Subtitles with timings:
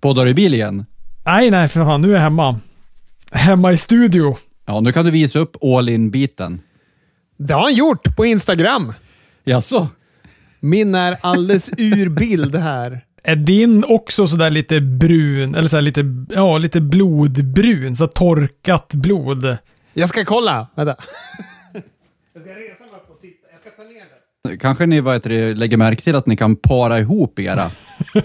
[0.00, 0.86] Poddar du i bil igen?
[1.24, 2.02] Nej, nej, för fan.
[2.02, 2.60] Nu är jag hemma.
[3.32, 4.36] Hemma i studio.
[4.66, 6.60] Ja, nu kan du visa upp all in-biten.
[7.38, 8.92] Det har han gjort på Instagram.
[9.44, 9.88] Jaså?
[10.60, 13.04] Min är alldeles ur bild här.
[13.22, 17.96] Är din också sådär lite brun, eller sådär lite, ja, lite blodbrun?
[17.96, 19.56] Så torkat blod.
[19.94, 20.66] Jag ska kolla.
[20.74, 20.96] Vänta.
[22.34, 23.46] Jag ska resa mig upp och titta.
[23.50, 24.26] Jag ska ta ner den.
[24.60, 27.70] Kanske ni vad heter det, lägger märke till att ni kan para ihop era.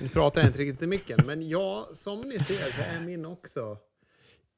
[0.00, 3.26] Nu pratar jag inte riktigt i micken, men ja, som ni ser så är min
[3.26, 3.60] också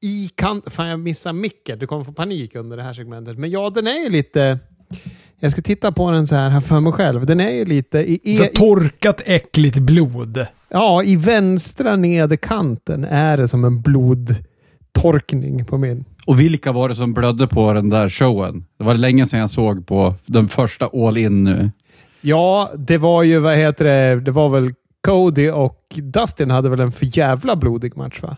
[0.02, 0.72] i kant.
[0.72, 1.78] Fan, jag missar micken.
[1.78, 3.38] Du kommer få panik under det här segmentet.
[3.38, 4.58] Men ja, den är ju lite...
[5.40, 7.26] Jag ska titta på den så här, för mig själv.
[7.26, 7.98] Den är ju lite...
[7.98, 10.46] I, i, Så torkat äckligt blod.
[10.68, 16.04] ja, i vänstra nederkanten är det som en blodtorkning på min.
[16.26, 18.64] Och vilka var det som blödde på den där showen?
[18.78, 21.70] Det var länge sedan jag såg på den första all in nu.
[22.20, 26.80] Ja, det var ju, vad heter det, det var väl Cody och Dustin hade väl
[26.80, 28.36] en för jävla blodig match va?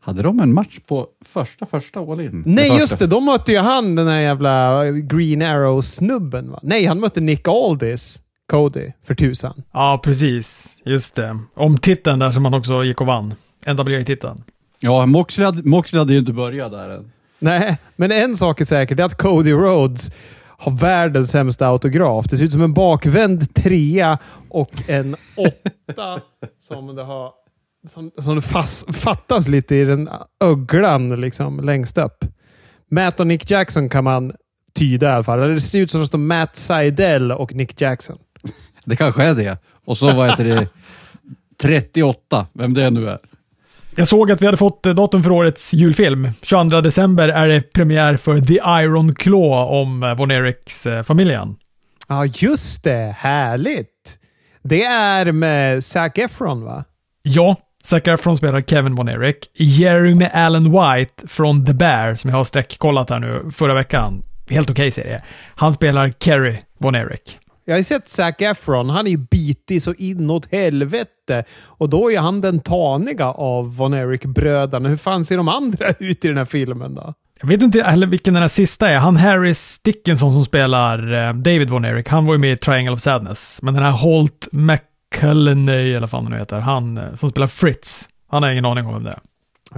[0.00, 2.42] Hade de en match på första, första all in?
[2.46, 2.80] Nej, första.
[2.80, 3.06] just det.
[3.06, 6.50] De mötte ju han, den där jävla Green Arrow-snubben.
[6.50, 6.58] va?
[6.62, 9.62] Nej, han mötte Nick Aldis, Cody, för tusan.
[9.72, 10.76] Ja, precis.
[10.84, 11.38] Just det.
[11.54, 13.34] Om titeln där som han också gick och vann.
[13.66, 14.42] NWA-titeln.
[14.82, 17.12] Ja, Moxley hade, Moxley hade ju inte börjat där än.
[17.38, 18.94] Nej, men en sak är säker.
[18.94, 20.10] Det är att Cody Rhodes
[20.58, 22.26] har världens sämsta autograf.
[22.28, 26.20] Det ser ut som en bakvänd trea och en åtta
[26.68, 27.30] som det har
[27.88, 30.08] som, som det fas, fattas lite i den
[30.44, 32.24] öglan liksom, längst upp.
[32.90, 34.32] Matt och Nick Jackson kan man
[34.74, 35.40] tyda i alla fall.
[35.40, 38.18] Eller det ser ut som att det står Matt Seidel och Nick Jackson.
[38.84, 39.58] Det kanske är det.
[39.84, 40.68] Och så vad heter det?
[41.62, 43.18] 38, vem det nu är.
[43.96, 46.28] Jag såg att vi hade fått eh, datum för årets julfilm.
[46.42, 51.56] 22 december är det premiär för The Iron Claw om eh, Von Eriks-familjen.
[52.08, 53.14] Ja, just det.
[53.18, 54.18] Härligt!
[54.62, 56.84] Det är med Zac Efron, va?
[57.22, 59.36] Ja, Zac Efron spelar Kevin Von Erich.
[59.54, 64.22] Jeremy Allen White från The Bear, som jag har sträckkollat här nu förra veckan.
[64.50, 65.22] Helt okej serie.
[65.54, 67.38] Han spelar Kerry Von Erich.
[67.64, 68.90] Jag har ju sett Zac Efron.
[68.90, 71.44] Han är ju bitig så inåt helvete.
[71.64, 74.88] Och då är han den taniga av Von Erich-bröderna.
[74.88, 77.14] Hur fan ser de andra ut i den här filmen då?
[77.40, 78.98] Jag vet inte heller vilken den här sista är.
[78.98, 82.92] Han Harris Dickinson som spelar eh, David Von Erich, han var ju med i Triangle
[82.92, 83.62] of Sadness.
[83.62, 88.08] Men den här Holt McCulleny, eller vad han nu heter, han eh, som spelar Fritz,
[88.28, 89.20] han har ingen aning om vem det är.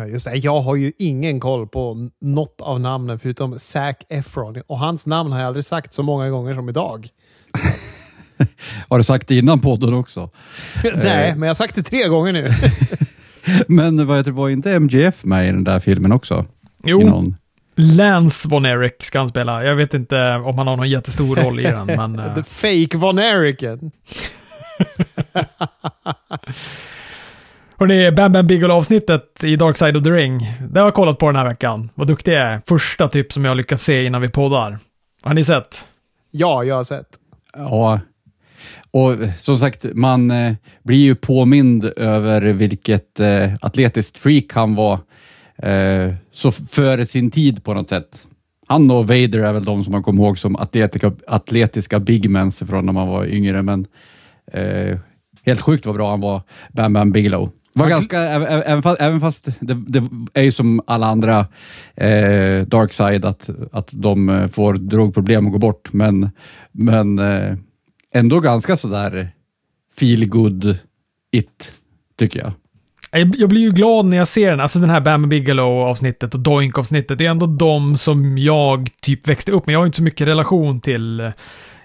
[0.06, 0.36] Just det.
[0.36, 4.62] Jag har ju ingen koll på något av namnen förutom Zac Efron.
[4.66, 7.08] Och hans namn har jag aldrig sagt så många gånger som idag.
[8.88, 10.30] Har du sagt det innan podden också?
[10.94, 12.50] Nej, men jag har sagt det tre gånger nu.
[13.68, 16.46] Men vad heter det, var inte MGF med i den där filmen också?
[16.84, 17.36] Jo, någon?
[17.76, 19.64] Lance Von Erich ska han spela.
[19.64, 22.18] Jag vet inte om han har någon jättestor roll i den, men...
[22.18, 23.90] eh, The fake Von Erichen.
[27.78, 30.38] Hörrni, Bam Bam Bigelow-avsnittet i Dark Side of the Ring.
[30.70, 31.90] Det har jag kollat på den här veckan.
[31.94, 32.60] Vad duktig jag är.
[32.68, 34.78] Första typ som jag har lyckats se innan vi poddar.
[35.22, 35.88] Har ni sett?
[36.30, 37.06] Ja, jag har sett.
[37.56, 38.00] Ja.
[38.90, 44.98] Och som sagt, man eh, blir ju påmind över vilket eh, atletiskt freak han var.
[45.56, 48.26] Eh, så före sin tid på något sätt.
[48.66, 52.86] Han och Vader är väl de som man kommer ihåg som atletika, atletiska bigmens från
[52.86, 53.86] när man var yngre, men
[54.52, 54.98] eh,
[55.44, 56.42] helt sjukt vad bra han var,
[56.72, 57.50] Bam Bam Bigelow.
[57.76, 60.02] Var ganska, även, fast, även fast det, det
[60.34, 61.38] är ju som alla andra
[61.94, 66.30] eh, dark side att, att de eh, får drogproblem och går bort, men,
[66.72, 67.56] men eh,
[68.12, 69.28] ändå ganska sådär
[69.98, 70.78] feel good
[71.32, 71.74] it,
[72.18, 72.52] tycker jag.
[73.36, 77.18] Jag blir ju glad när jag ser den, alltså den här Bam Bigelow-avsnittet och Doink-avsnittet.
[77.18, 79.74] Det är ändå de som jag typ växte upp med.
[79.74, 81.32] Jag har inte så mycket relation till eh,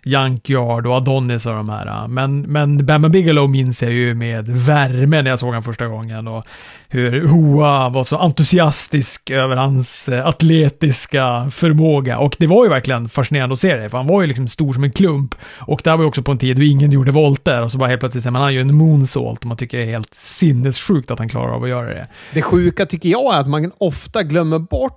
[0.04, 1.88] Junkyard och Adonis och de här.
[1.88, 5.88] Äh, men, men Bam Bigelow minns jag ju med värme när jag såg honom första
[5.88, 6.28] gången.
[6.28, 6.46] Och
[6.88, 12.20] hur Hoa var så entusiastisk över hans äh, atletiska förmåga.
[12.20, 14.74] Och det var ju verkligen fascinerande att se det, för han var ju liksom stor
[14.74, 15.36] som en klump.
[15.58, 17.78] Och det här var ju också på en tid då ingen gjorde volter och så
[17.78, 20.14] bara helt plötsligt säger man han gör en moonsault och man tycker det är helt
[20.14, 22.08] sinnessjukt att han klarar av att göra det.
[22.34, 24.94] Det sjuka tycker jag är att man ofta glömmer bort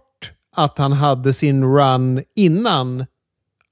[0.56, 3.06] att han hade sin run innan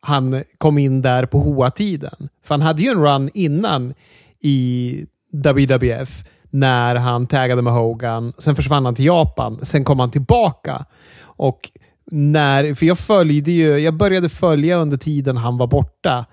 [0.00, 2.28] han kom in där på Hoa-tiden.
[2.44, 3.94] För han hade ju en run innan
[4.40, 8.32] i WWF när han taggade med Hogan.
[8.38, 9.58] Sen försvann han till Japan.
[9.62, 10.84] Sen kom han tillbaka.
[11.22, 11.70] Och
[12.10, 16.24] när, för jag följde ju, jag började följa under tiden han var borta.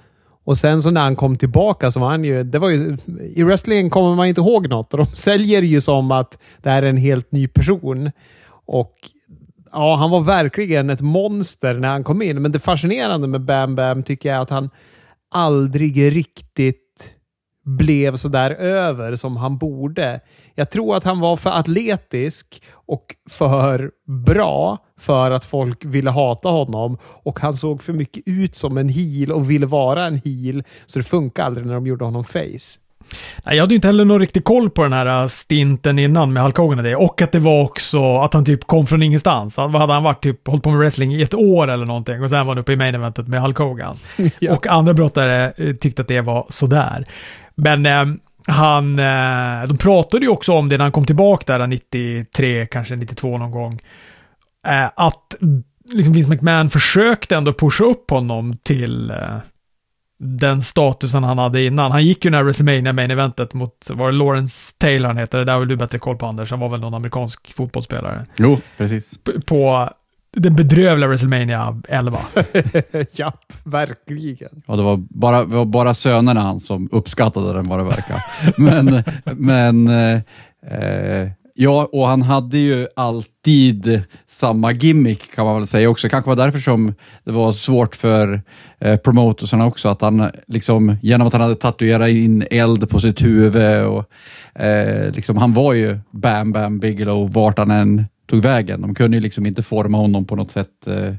[0.44, 2.98] Och sen så när han kom tillbaka så var han ju, det var ju,
[3.36, 4.94] i wrestling kommer man inte ihåg något.
[4.94, 8.12] Och de säljer ju som att det här är en helt ny person.
[8.66, 8.94] Och
[9.78, 12.42] ja, han var verkligen ett monster när han kom in.
[12.42, 14.70] Men det fascinerande med Bam Bam tycker jag är att han
[15.32, 16.84] aldrig riktigt
[17.66, 20.20] blev så där över som han borde.
[20.56, 23.92] Jag tror att han var för atletisk och för
[24.26, 26.98] bra för att folk ville hata honom.
[27.04, 30.64] Och han såg för mycket ut som en heel och ville vara en heel.
[30.86, 32.80] Så det funkar aldrig när de gjorde honom face.
[33.44, 36.57] Jag hade inte heller någon riktig koll på den här äh, stinten innan med Hulk
[36.57, 36.95] Hogan och det.
[36.95, 39.57] Och att det var också att han typ kom från ingenstans.
[39.57, 40.24] Vad hade han varit?
[40.24, 42.24] Typ hållit på med wrestling i ett år eller någonting.
[42.24, 43.95] Och sen var han uppe i main eventet med Hulk Hogan.
[44.39, 44.54] ja.
[44.54, 47.06] Och andra brottare eh, tyckte att det var sådär.
[47.56, 48.06] Men eh,
[48.48, 52.95] han, eh, de pratade ju också om det när han kom tillbaka där 93, kanske
[52.95, 53.80] 92 någon gång.
[54.68, 55.36] Eh, att
[55.94, 59.38] liksom Vince McMahon försökte ändå pusha upp honom till eh,
[60.19, 61.92] den statusen han hade innan.
[61.92, 65.38] Han gick ju när WrestleMania main eventet mot, var det Lawrence Taylor han heter?
[65.38, 68.25] Det där har väl du bättre koll på Anders, han var väl någon amerikansk fotbollsspelare.
[68.38, 69.19] Jo, precis.
[69.24, 69.90] P på
[70.31, 72.19] den bedrövliga WrestleMania 11.
[73.12, 74.64] Japp, verkligen.
[74.66, 78.24] Ja, det var bara, det var bara sönerna han som uppskattade den vad det verkar.
[78.58, 80.22] men, men eh,
[80.80, 86.09] eh, Ja, och han hade ju alltid samma gimmick kan man väl säga också.
[86.09, 86.94] Kanske var därför som
[87.24, 88.42] det var svårt för
[88.80, 93.24] eh, promotorsarna också, att han liksom, genom att han hade tatuerat in eld på sitt
[93.24, 94.12] huvud och
[94.62, 98.81] eh, liksom, han var ju Bam Bam Bigelow vart han än tog vägen.
[98.81, 100.88] De kunde ju liksom inte forma honom på något sätt.
[100.88, 101.13] Eh,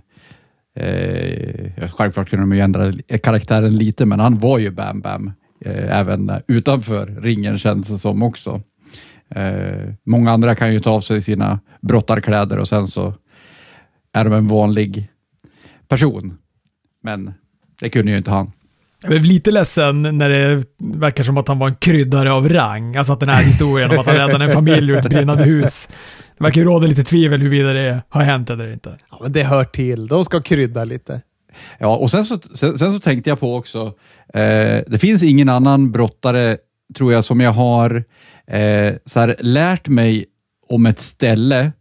[0.85, 2.93] eh, självklart kunde de ju ändra
[3.23, 5.33] karaktären lite, men han var ju Bam Bam
[5.65, 8.63] eh, även utanför ringen känns det som också.
[9.35, 13.15] Eh, många andra kan ju ta av sig sina brottarkläder och sen så
[14.13, 15.09] är de en vanlig
[15.89, 16.39] person.
[17.03, 17.35] Men
[17.81, 18.53] det kunde ju inte han.
[19.01, 22.97] Jag blev lite ledsen när det verkar som att han var en kryddare av rang.
[22.97, 25.89] Alltså att den här historien om att han räddade en familj ur ett brinnande hus.
[26.39, 28.99] Det verkar ju råda lite tvivel huruvida det har hänt eller inte.
[29.11, 30.07] Ja, men det hör till.
[30.07, 31.21] De ska krydda lite.
[31.79, 33.87] Ja, och sen så, sen, sen så tänkte jag på också,
[34.35, 36.57] eh, det finns ingen annan brottare,
[36.95, 38.05] tror jag, som jag har
[38.47, 40.25] eh, så här, lärt mig
[40.69, 41.73] om ett ställe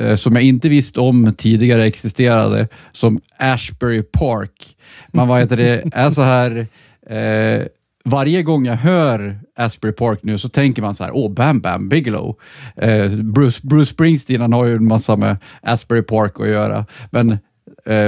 [0.00, 4.76] eh, som jag inte visste om tidigare existerade, som Ashbury Park.
[5.12, 6.66] Man vad heter det, är så här,
[7.06, 7.66] eh,
[8.04, 11.88] varje gång jag hör Asbury Park nu så tänker man så här, åh, Bam Bam
[11.88, 12.38] Bigelow.
[12.76, 17.38] Eh, Bruce, Bruce Springsteen han har ju en massa med Asbury Park att göra, men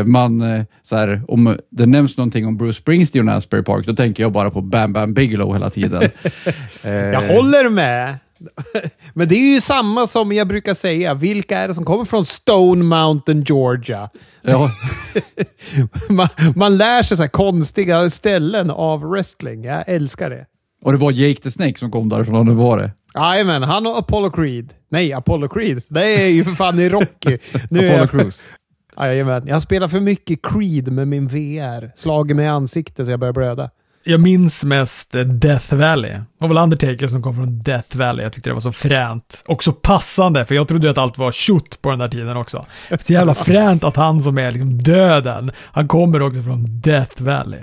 [0.05, 3.94] man, eh, så här, om det nämns någonting om Bruce Springsteen och Asbury Park, då
[3.94, 6.03] tänker jag bara på Bam Bam Bigelow hela tiden.
[6.82, 8.19] jag håller med.
[9.15, 11.15] Men det är ju samma som jag brukar säga.
[11.15, 14.11] Vilka är det som kommer från Stone Mountain, Georgia?
[14.43, 14.71] Ja.
[16.09, 19.65] man, man lär sig så här konstiga ställen av wrestling.
[19.65, 20.47] Jag älskar det.
[20.85, 22.91] Och det var Jake the Snake som kom därifrån, det var det?
[23.15, 24.73] Jajamän, han och Apollo Creed.
[24.88, 25.82] Nej, Apollo Creed.
[25.88, 27.38] Det är ju för fan i Rocky.
[27.71, 28.49] Nu Apollo Crews.
[28.96, 29.46] Jajamän.
[29.46, 31.93] Jag spelar för mycket Creed med min VR.
[31.94, 33.70] Slagit mig i ansiktet så jag börjar blöda.
[34.06, 36.11] Jag minns mest eh, Death Valley.
[36.11, 38.23] Det var väl Undertaker som kom från Death Valley.
[38.23, 39.44] Jag tyckte det var så fränt.
[39.46, 42.67] Och så passande, för jag trodde att allt var shoot på den där tiden också.
[43.00, 47.61] Så jävla fränt att han som är liksom döden, han kommer också från Death Valley.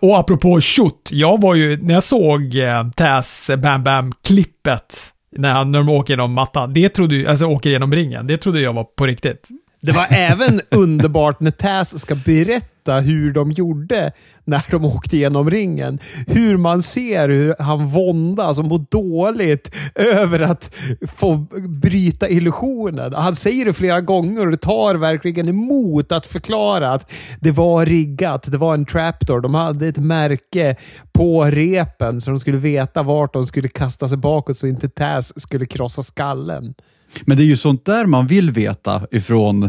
[0.00, 5.72] Och apropå shoot, jag var ju, när jag såg eh, Taz Bam Bam-klippet, när, han,
[5.72, 8.84] när de åker genom mattan, det trodde alltså åker genom ringen, det trodde jag var
[8.84, 9.48] på riktigt.
[9.84, 14.12] Det var även underbart när Taz ska berätta hur de gjorde
[14.44, 15.98] när de åkte genom ringen.
[16.26, 20.74] Hur man ser hur han våndas och mår dåligt över att
[21.16, 23.14] få bryta illusionen.
[23.14, 27.86] Han säger det flera gånger och det tar verkligen emot att förklara att det var
[27.86, 28.52] riggat.
[28.52, 29.40] Det var en trapdoor.
[29.40, 30.76] De hade ett märke
[31.12, 35.40] på repen så de skulle veta vart de skulle kasta sig bakåt så inte Taz
[35.40, 36.74] skulle krossa skallen.
[37.22, 39.64] Men det är ju sånt där man vill veta ifrån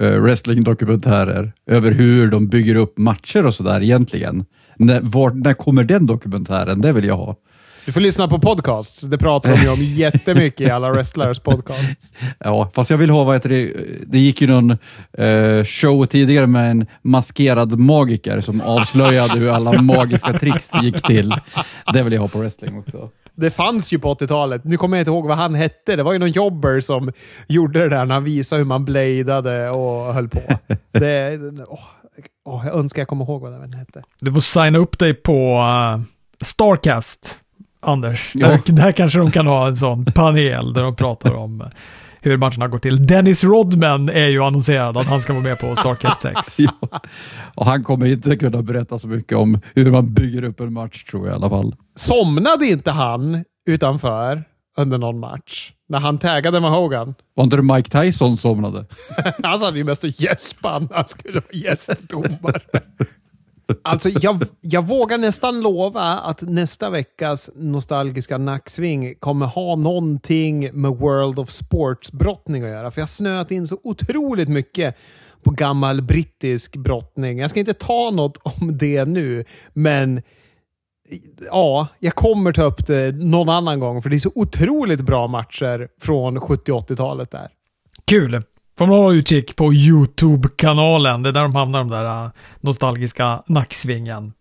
[0.00, 4.44] uh, wrestlingdokumentärer, över hur de bygger upp matcher och sådär egentligen.
[4.76, 6.80] När, var, när kommer den dokumentären?
[6.80, 7.36] Det vill jag ha.
[7.84, 9.00] Du får lyssna på podcasts.
[9.00, 12.12] Det pratar de ju om jättemycket i alla wrestlers podcasts.
[12.38, 13.72] Ja, fast jag vill ha, vad heter det,
[14.06, 19.82] det gick ju någon uh, show tidigare med en maskerad magiker som avslöjade hur alla
[19.82, 21.34] magiska tricks gick till.
[21.92, 23.10] Det vill jag ha på wrestling också
[23.40, 24.64] det fanns ju på 80-talet.
[24.64, 25.96] Nu kommer jag inte ihåg vad han hette.
[25.96, 27.12] Det var ju någon jobber som
[27.46, 30.40] gjorde det där när han visade hur man bladade och höll på.
[30.92, 31.80] det, oh,
[32.44, 34.02] oh, jag önskar jag kommer ihåg vad den hette.
[34.20, 36.02] Du får signa upp dig på uh,
[36.44, 37.40] Starcast,
[37.80, 38.32] Anders.
[38.34, 38.48] Ja.
[38.48, 41.70] Där, där kanske de kan ha en sån panel där de pratar om
[42.20, 43.06] hur matcherna går till.
[43.06, 46.58] Dennis Rodman är ju annonserad att han ska vara med på Starcast 6.
[46.58, 47.00] ja.
[47.54, 51.04] Och han kommer inte kunna berätta så mycket om hur man bygger upp en match
[51.04, 51.74] tror jag i alla fall.
[51.94, 54.44] Somnade inte han utanför
[54.76, 55.72] under någon match?
[55.88, 57.14] När han taggade med Hogan?
[57.34, 58.86] Var inte det Mike Tyson somnade?
[59.42, 62.60] han satt ju mest och gäspade han skulle vara gästdomare.
[63.82, 70.90] Alltså, jag, jag vågar nästan lova att nästa veckas nostalgiska nacksving kommer ha någonting med
[70.90, 72.90] World of Sports-brottning att göra.
[72.90, 74.96] För jag har snöat in så otroligt mycket
[75.42, 77.38] på gammal brittisk brottning.
[77.38, 80.22] Jag ska inte ta något om det nu, men
[81.50, 84.02] ja, jag kommer ta upp det någon annan gång.
[84.02, 87.48] För det är så otroligt bra matcher från 70 80-talet där.
[88.04, 88.42] Kul!
[88.80, 91.22] Får man hålla utkik på YouTube-kanalen.
[91.22, 94.32] Det är där de hamnar, de där uh, nostalgiska nacksvingen.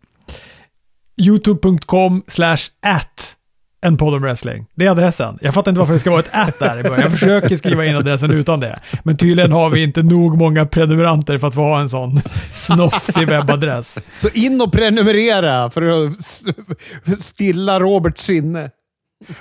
[1.22, 3.36] Youtube.com slash at
[3.82, 4.66] en podd om wrestling.
[4.76, 5.38] Det är adressen.
[5.42, 7.02] Jag fattar inte varför det ska vara ett at där i början.
[7.02, 8.80] Jag försöker skriva in adressen utan det.
[9.04, 13.28] Men tydligen har vi inte nog många prenumeranter för att få ha en sån snofsig
[13.28, 14.00] webbadress.
[14.14, 18.70] Så in och prenumerera för att stilla Roberts sinne.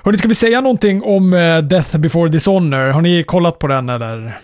[0.05, 2.91] Hörni, ska vi säga någonting om uh, Death before Dishonor?
[2.91, 4.39] Har ni kollat på den eller?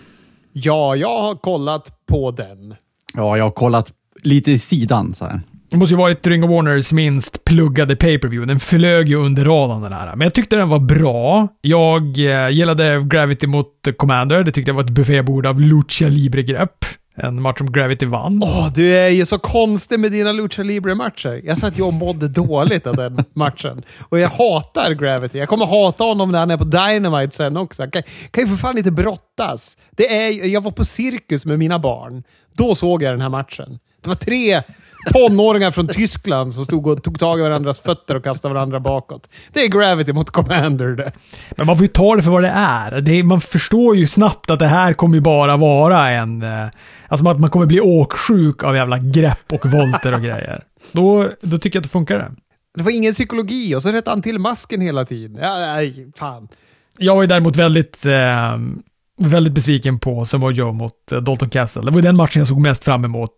[0.57, 2.75] Ja, jag har kollat på den.
[3.13, 3.93] Ja, jag har kollat
[4.23, 5.41] lite i sidan så här.
[5.69, 8.53] Det måste ju varit Ring of Warners minst pluggade pay-per-view.
[8.53, 10.15] Den flög ju under radarn den här.
[10.15, 11.47] Men jag tyckte den var bra.
[11.61, 14.43] Jag eh, gillade Gravity mot Commander.
[14.43, 16.85] Det tyckte jag var ett buffébord av Lucha Libre-grepp.
[17.17, 18.43] En match som Gravity vann.
[18.43, 21.41] Åh, du är ju så konstig med dina Lucha Libre-matcher.
[21.43, 23.83] Jag satt ju och mådde dåligt av den matchen.
[23.99, 25.37] Och jag hatar Gravity.
[25.37, 27.81] Jag kommer hata honom när han är på Dynamite sen också.
[27.81, 29.77] Han kan, kan ju för fan inte brottas.
[29.91, 32.23] Det är, jag var på cirkus med mina barn.
[32.53, 33.79] Då såg jag den här matchen.
[34.01, 34.61] Det var tre
[35.13, 39.29] tonåringar från Tyskland som stod och tog tag i varandras fötter och kastade varandra bakåt.
[39.53, 41.11] Det är Gravity mot Commander det.
[41.57, 43.01] Men man får ju ta det för vad det är.
[43.01, 46.41] Det är man förstår ju snabbt att det här kommer ju bara vara en...
[46.41, 46.67] eh,
[47.07, 50.63] Alltså att man kommer bli åksjuk av jävla grepp och volter och grejer.
[50.91, 52.31] Då, då tycker jag att det funkar det.
[52.77, 55.37] Det var ingen psykologi och så rättade han till masken hela tiden.
[55.41, 56.47] Ja, nej, fan.
[56.97, 58.57] Jag var ju däremot väldigt, eh,
[59.21, 61.81] väldigt besviken på Samoa Joe mot eh, Dalton Castle.
[61.81, 63.31] Det var ju den matchen jag såg mest fram emot.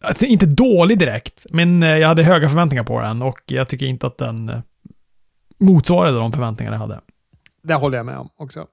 [0.00, 3.86] Alltså, inte dålig direkt, men eh, jag hade höga förväntningar på den och jag tycker
[3.86, 4.60] inte att den eh,
[5.60, 7.00] motsvarade de förväntningarna jag hade.
[7.62, 8.66] Det håller jag med om också.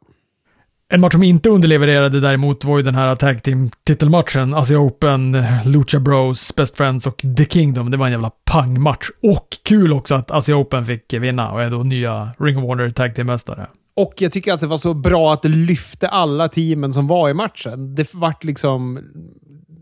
[0.89, 5.38] En match som inte underlevererade däremot var ju den här tag team titelmatchen, Asia Open,
[5.65, 7.91] Lucha Bros, Best Friends och The Kingdom.
[7.91, 9.10] Det var en jävla pangmatch.
[9.24, 12.89] Och kul också att Asia Open fick vinna och är då nya Ring of Warner
[12.89, 13.67] tag team-mästare.
[13.96, 17.29] Och jag tycker att det var så bra att det lyfte alla teamen som var
[17.29, 17.96] i matchen.
[17.96, 19.00] Det vart liksom...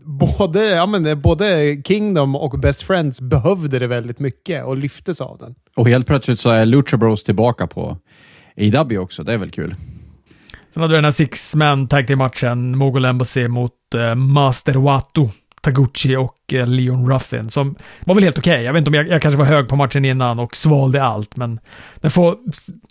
[0.04, 5.38] Både, ja, men, både Kingdom och Best Friends behövde det väldigt mycket och lyftes av
[5.38, 5.54] den.
[5.76, 7.98] Och helt plötsligt så är Lucha Bros tillbaka på
[8.56, 9.22] AW också.
[9.24, 9.74] Det är väl kul.
[10.74, 15.28] Sen hade vi den här Six-Man tag team-matchen, Mogul Embassy mot eh, Master Watu,
[15.64, 18.62] Taguchi och eh, Leon Ruffin, som var väl helt okej.
[18.62, 21.36] Jag vet inte om jag, jag kanske var hög på matchen innan och svalde allt,
[21.36, 21.60] men
[21.96, 22.38] den får,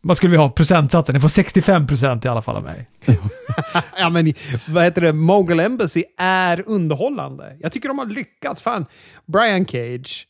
[0.04, 1.14] vad skulle vi ha, procentsatsen?
[1.14, 2.90] Den får 65 procent i alla fall av mig.
[3.98, 4.34] ja, men
[4.68, 5.14] vad heter det?
[5.14, 7.58] Mogul Embassy är underhållande.
[7.60, 8.62] Jag tycker de har lyckats.
[8.62, 8.86] Fan,
[9.26, 10.28] Brian Cage.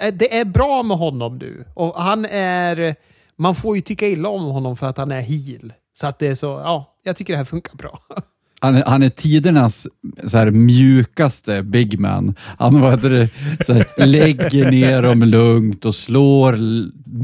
[0.00, 1.64] Eh, det är bra med honom nu.
[1.74, 2.96] Och han är...
[3.38, 5.72] Man får ju tycka illa om honom för att han är heel.
[5.94, 7.98] Så att det är så, ja, jag tycker det här funkar bra.
[8.60, 9.86] Han, är- han är tidernas
[10.26, 12.34] så här, mjukaste big man.
[12.58, 13.28] Han vad heter det,
[13.64, 16.58] så här, lägger ner dem lugnt och slår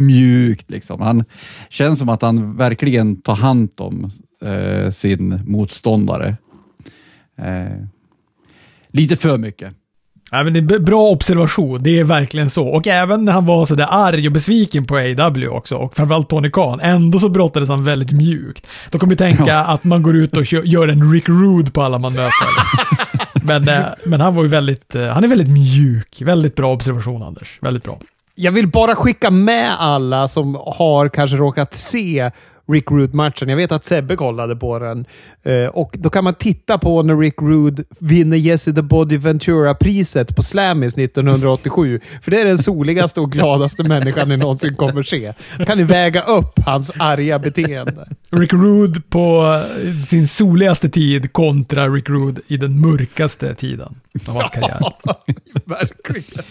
[0.03, 0.71] mjukt.
[0.71, 1.01] Liksom.
[1.01, 1.25] Han
[1.69, 4.11] känns som att han verkligen tar hand om
[4.43, 6.37] eh, sin motståndare.
[7.39, 7.85] Eh,
[8.91, 9.75] lite för mycket.
[10.33, 12.69] Nej, men det är bra observation, det är verkligen så.
[12.69, 16.51] Och även när han var sådär arg och besviken på AW också, och framförallt Tony
[16.51, 18.67] Khan, ändå så brottades han väldigt mjukt.
[18.91, 21.99] Då kommer vi tänka att man går ut och gör en Rick Rude på alla
[21.99, 22.49] man möter.
[23.45, 26.23] men, eh, men han var ju väldigt, eh, han är väldigt mjuk.
[26.23, 27.99] Väldigt bra observation Anders, väldigt bra.
[28.35, 32.31] Jag vill bara skicka med alla som har kanske råkat se
[32.73, 33.49] Rick Rude-matchen.
[33.49, 35.05] Jag vet att Sebbe kollade på den.
[35.43, 40.37] Eh, och Då kan man titta på när Rick Rude vinner Jesse the Body Ventura-priset
[40.37, 42.01] på Slammis 1987.
[42.23, 45.33] För det är den soligaste och gladaste människan ni någonsin kommer se.
[45.59, 48.09] Då kan ni väga upp hans arga beteende.
[48.31, 53.95] Rick Rude på eh, sin soligaste tid kontra Rick Rude i den mörkaste tiden
[54.29, 54.81] av hans karriär.
[55.65, 56.45] Verkligen.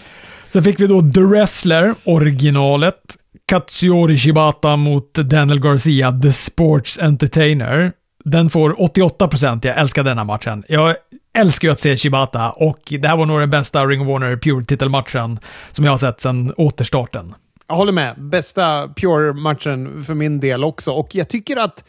[0.52, 3.18] Sen fick vi då The Wrestler, originalet.
[3.52, 7.92] Katsuyori Shibata mot Daniel Garcia, The Sports Entertainer.
[8.24, 10.64] Den får 88%, jag älskar den här matchen.
[10.68, 10.96] Jag
[11.34, 14.36] älskar ju att se Shibata och det här var nog den bästa Ring of Warner
[14.36, 15.38] Pure-titelmatchen
[15.72, 17.34] som jag har sett sedan återstarten.
[17.68, 18.14] Jag håller med.
[18.18, 20.92] Bästa Pure-matchen för min del också.
[20.92, 21.84] Och jag tycker att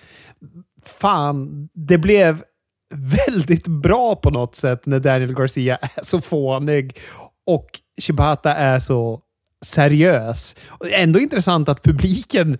[0.85, 2.43] fan, det blev
[3.27, 6.97] väldigt bra på något sätt när Daniel Garcia är så fånig
[7.45, 7.67] och
[8.01, 9.21] Shibata är så
[9.63, 10.55] seriös.
[10.91, 12.57] Ändå intressant att publiken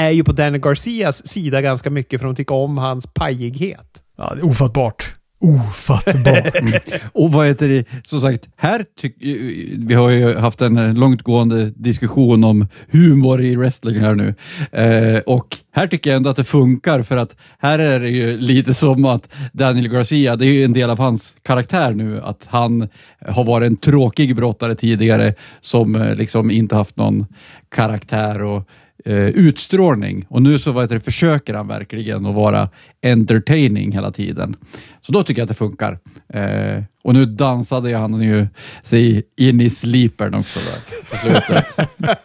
[0.00, 4.02] är ju på Danny Garcias sida ganska mycket för de tycker om hans pajighet.
[4.16, 5.14] Ja, det är ofattbart.
[5.42, 6.54] Ofattbart.
[7.12, 9.36] Och vad heter det, som sagt, här tyck, eh, eh,
[9.78, 14.34] vi har ju haft en eh, långtgående diskussion om humor i wrestling här nu.
[14.72, 18.38] Eh, och här tycker jag ändå att det funkar för att här är det ju
[18.38, 22.46] lite som att Daniel Garcia, det är ju en del av hans karaktär nu, att
[22.46, 22.88] han
[23.28, 27.26] har varit en tråkig brottare tidigare som liksom inte haft någon
[27.68, 28.68] karaktär och
[29.04, 30.26] eh, utstrålning.
[30.28, 32.68] Och nu så vad heter det, försöker han verkligen att vara
[33.02, 34.56] entertaining hela tiden.
[35.00, 35.98] Så då tycker jag att det funkar.
[36.34, 38.46] Eh, och nu dansade han ju
[38.82, 41.66] sig in i sleepern också där, på slutet.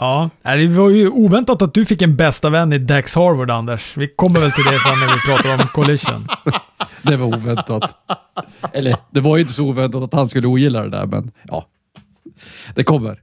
[0.00, 3.96] Ja, det var ju oväntat att du fick en bästa vän i Dax Harvard, Anders.
[3.96, 6.28] Vi kommer väl till det sen när vi pratar om Collision.
[7.02, 7.96] det var oväntat.
[8.72, 11.66] Eller det var ju inte så oväntat att han skulle ogilla det där, men ja,
[12.74, 13.20] det kommer.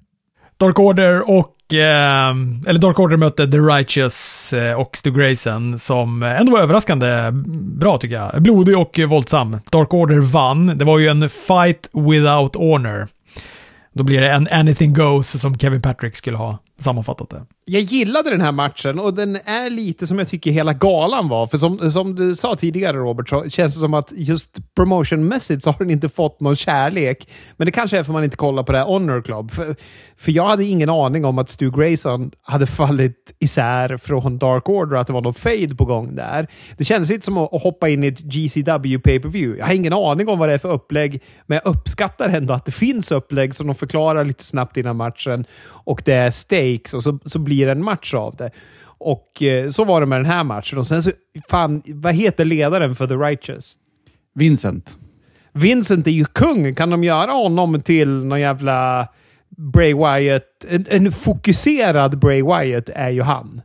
[0.58, 6.24] Dark Order och, eh, eller Dark Order mötte The Righteous eh, och Stu Grayson som
[6.24, 7.32] ändå var överraskande
[7.80, 8.42] bra tycker jag.
[8.42, 9.58] Blodig och våldsam.
[9.72, 10.78] Dark Order vann.
[10.78, 13.08] Det var ju en fight without honor.
[13.94, 17.46] Då blir det en anything goes som Kevin Patrick skulle ha sammanfattat det.
[17.66, 21.48] Jag gillade den här matchen och den är lite som jag tycker hela galan var.
[21.48, 25.70] För som, som du sa tidigare Robert, så känns det som att just promotionmässigt så
[25.70, 27.30] har den inte fått någon kärlek.
[27.58, 29.52] Men det kanske är för att man inte kollar på det här Honor Club.
[29.52, 29.76] För,
[30.18, 34.98] för jag hade ingen aning om att Stu Grayson hade fallit isär från Dark Order,
[34.98, 36.48] att det var någon fade på gång där.
[36.78, 39.60] Det kändes inte som att hoppa in i ett GCW pay-per-view.
[39.60, 42.66] Jag har ingen aning om vad det är för upplägg, men jag uppskattar ändå att
[42.66, 45.46] det finns upplägg som de förklarar lite snabbt innan matchen.
[45.68, 46.32] Och det är
[46.66, 48.50] stakes och så, så blir det en match av det.
[48.98, 50.80] Och eh, så var det med den här matchen.
[50.80, 51.12] Och sen så,
[51.50, 53.78] fan, vad heter ledaren för The Righteous?
[54.36, 54.98] Vincent.
[55.54, 56.76] Vincent är ju kung.
[56.76, 59.08] Kan de göra honom till någon jävla
[59.58, 60.66] Bray Wyatt?
[60.70, 63.62] En, en fokuserad Bray Wyatt är ju han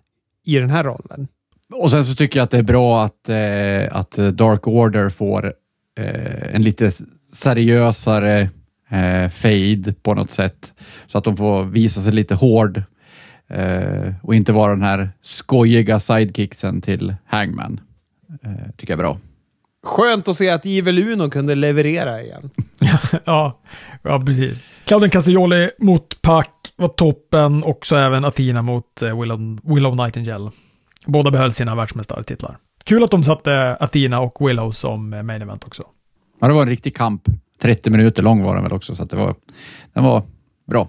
[0.46, 1.28] i den här rollen.
[1.74, 5.52] Och sen så tycker jag att det är bra att, eh, att Dark Order får
[5.98, 8.40] eh, en lite seriösare
[8.90, 10.74] eh, fade på något sätt.
[11.06, 12.82] Så att de får visa sig lite hård
[13.50, 17.80] eh, och inte vara den här skojiga sidekicksen till Hangman.
[18.42, 19.18] Eh, tycker jag är bra.
[19.82, 22.50] Skönt att se att Evil Uno kunde leverera igen.
[23.24, 23.60] ja,
[24.02, 24.64] ja, precis.
[24.84, 30.50] Claudian Castagnoli mot Pac var toppen, också även Athena mot eh, Willow, Willow Nightingale.
[31.06, 32.58] Båda behöll sina världsmästartitlar.
[32.84, 35.84] Kul att de satte Athena och Willow som eh, main event också.
[36.40, 37.22] Ja, det var en riktig kamp.
[37.62, 39.34] 30 minuter lång var den väl också, så det var,
[39.92, 40.22] den var
[40.66, 40.88] bra.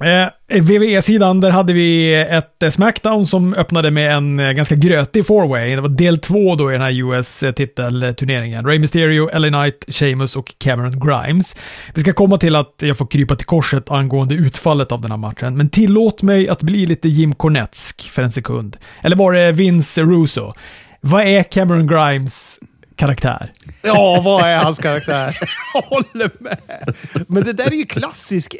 [0.00, 0.28] Eh,
[0.62, 5.74] WWE-sidan, där hade vi ett eh, Smackdown som öppnade med en eh, ganska grötig fourway.
[5.74, 8.66] Det var del två då i den här US-titelturneringen.
[8.66, 11.56] Rey Mysterio, LA Knight, Sheamus och Cameron Grimes.
[11.94, 15.18] Vi ska komma till att jag får krypa till korset angående utfallet av den här
[15.18, 18.76] matchen, men tillåt mig att bli lite Jim Cornetsk för en sekund.
[19.02, 20.52] Eller var det Vince Russo?
[21.00, 22.58] Vad är Cameron Grimes
[22.98, 23.52] karaktär.
[23.82, 25.36] Ja, vad är hans karaktär?
[25.74, 26.94] Jag håller med.
[27.28, 28.54] Men det där är ju klassisk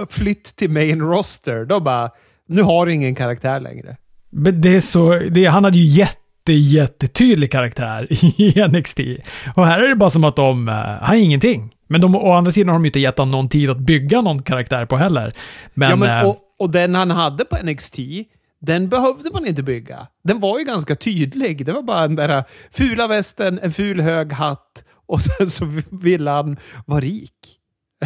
[0.00, 1.64] NXT-flytt till main roster.
[1.64, 2.10] De bara,
[2.48, 3.96] nu har du ingen karaktär längre.
[4.30, 8.06] Men det är så, det, han hade ju jätte, jättetydlig karaktär
[8.40, 9.00] i NXT.
[9.56, 11.74] Och här är det bara som att de, uh, han är ingenting.
[11.88, 14.42] Men de, å andra sidan har de inte gett honom någon tid att bygga någon
[14.42, 15.32] karaktär på heller.
[15.74, 17.98] Men, ja, men uh, och, och den han hade på NXT,
[18.60, 19.98] den behövde man inte bygga.
[20.24, 21.66] Den var ju ganska tydlig.
[21.66, 26.30] Det var bara den där fula västen, en ful hög hatt och sen så ville
[26.30, 26.56] han
[26.86, 27.32] vara rik.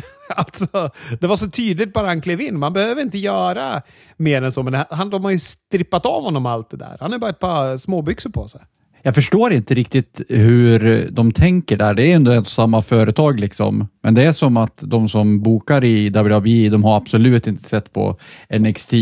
[0.37, 2.59] Alltså, det var så tydligt bara han klev in.
[2.59, 3.83] Man behöver inte göra
[4.17, 4.63] mer än så.
[4.63, 6.97] Men han, de har ju strippat av honom allt det där.
[7.01, 8.61] Han har bara ett par småbyxor på sig.
[9.03, 11.95] Jag förstår inte riktigt hur de tänker där.
[11.95, 13.89] Det är ändå samma företag liksom.
[14.03, 17.93] Men det är som att de som bokar i WWE, de har absolut inte sett
[17.93, 18.19] på
[18.59, 18.93] NXT.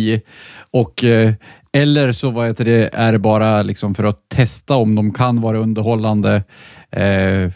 [0.71, 1.33] Och, eh,
[1.73, 5.41] eller så vad heter det, är det bara liksom för att testa om de kan
[5.41, 6.43] vara underhållande
[6.91, 7.51] eh,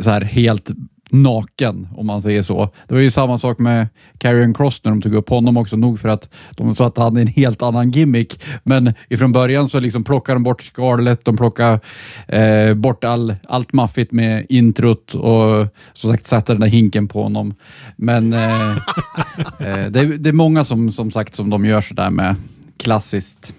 [0.00, 0.70] så här helt
[1.10, 2.70] naken, om man säger så.
[2.88, 3.88] Det var ju samma sak med
[4.18, 7.20] Karrion Cross när de tog upp honom också, nog för att de satte han i
[7.20, 8.40] en helt annan gimmick.
[8.62, 11.80] Men ifrån början så liksom plockade de bort skalet, de plockade
[12.28, 17.22] eh, bort all, allt maffigt med introt och som sagt satte den där hinken på
[17.22, 17.54] honom.
[17.96, 18.70] Men eh,
[19.58, 22.36] eh det, är, det är många som, som sagt som de gör sådär med
[22.76, 23.54] klassiskt.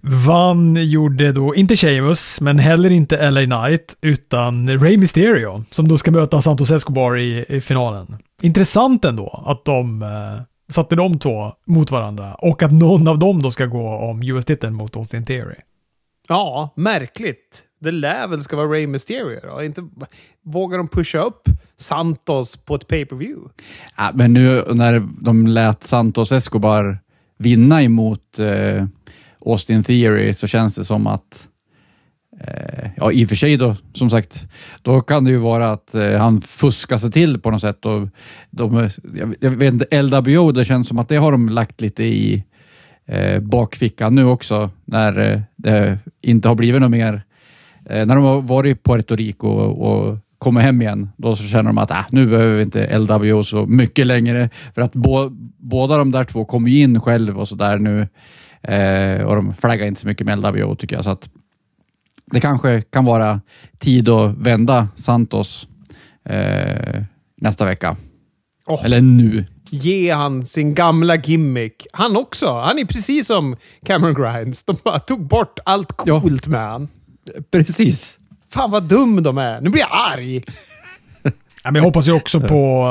[0.00, 5.98] Vann gjorde då inte Sheamus, men heller inte LA Knight, utan Rey Mysterio, som då
[5.98, 8.16] ska möta Santos Escobar i, i finalen.
[8.42, 13.42] Intressant ändå att de eh, satte de två mot varandra och att någon av dem
[13.42, 15.56] då ska gå om US-titeln mot Austin Theory.
[16.28, 17.62] Ja, märkligt.
[17.80, 19.62] Det lär väl ska vara Rey Mysterio då?
[19.62, 19.88] Inte,
[20.44, 21.42] vågar de pusha upp
[21.76, 23.50] Santos på ett pay-per-view?
[23.96, 26.98] Ja, men nu när de lät Santos Escobar
[27.38, 28.86] vinna emot eh,
[29.48, 31.48] Austin Theory så känns det som att
[32.40, 34.48] eh, ja, i och för sig då, som sagt,
[34.82, 37.86] då kan det ju vara att eh, han fuskar sig till på något sätt.
[37.86, 38.08] Och
[38.50, 42.04] de, jag, jag vet inte, LWO, det känns som att det har de lagt lite
[42.04, 42.44] i
[43.06, 47.22] eh, bakfickan nu också, när eh, det inte har blivit något mer.
[47.90, 51.44] Eh, när de har varit på Puerto Rico och, och kommer hem igen, då så
[51.44, 54.50] känner de att äh, nu behöver vi inte LWO så mycket längre.
[54.74, 58.08] För att bo, båda de där två kommer ju in själv och så där nu.
[58.62, 61.04] Eh, och de flaggar inte så mycket med LWO tycker jag.
[61.04, 61.30] Så att
[62.26, 63.40] det kanske kan vara
[63.78, 65.68] tid att vända Santos
[66.24, 67.02] eh,
[67.36, 67.96] nästa vecka.
[68.66, 68.84] Oh.
[68.84, 69.44] Eller nu.
[69.70, 71.86] Ge han sin gamla gimmick.
[71.92, 72.52] Han också.
[72.52, 74.64] Han är precis som Cameron Grimes.
[74.64, 76.50] De bara tog bort allt coolt ja.
[76.50, 76.88] med han.
[77.50, 78.18] Precis.
[78.50, 79.60] Fan vad dum de är.
[79.60, 80.44] Nu blir jag arg.
[81.22, 81.30] ja,
[81.64, 82.88] men jag hoppas ju också på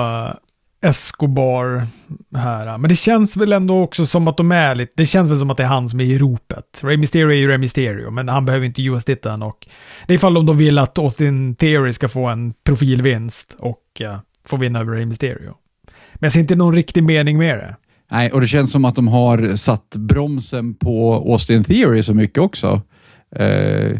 [0.82, 1.88] Escobar
[2.36, 2.78] här.
[2.78, 4.94] Men det känns väl ändå också som att de är lite...
[4.96, 6.82] Det känns väl som att det är han som är i ropet.
[6.84, 9.68] Ray Mysterio är ju Ray Mysterio, men han behöver inte US-titeln och...
[10.08, 14.18] Det är ifall om de vill att Austin Theory ska få en profilvinst och uh,
[14.48, 15.54] få vinna över Ray Mysterio.
[16.13, 17.76] Men jag ser inte någon riktig mening med det.
[18.12, 22.44] Nej, och det känns som att de har satt bromsen på Austin Theory så mycket
[22.44, 22.82] också.
[23.40, 24.00] Uh,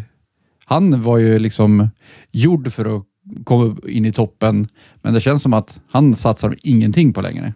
[0.66, 1.90] han var ju liksom
[2.32, 3.04] gjord för att
[3.44, 4.68] komma in i toppen,
[5.02, 7.54] men det känns som att han satsar ingenting på längre.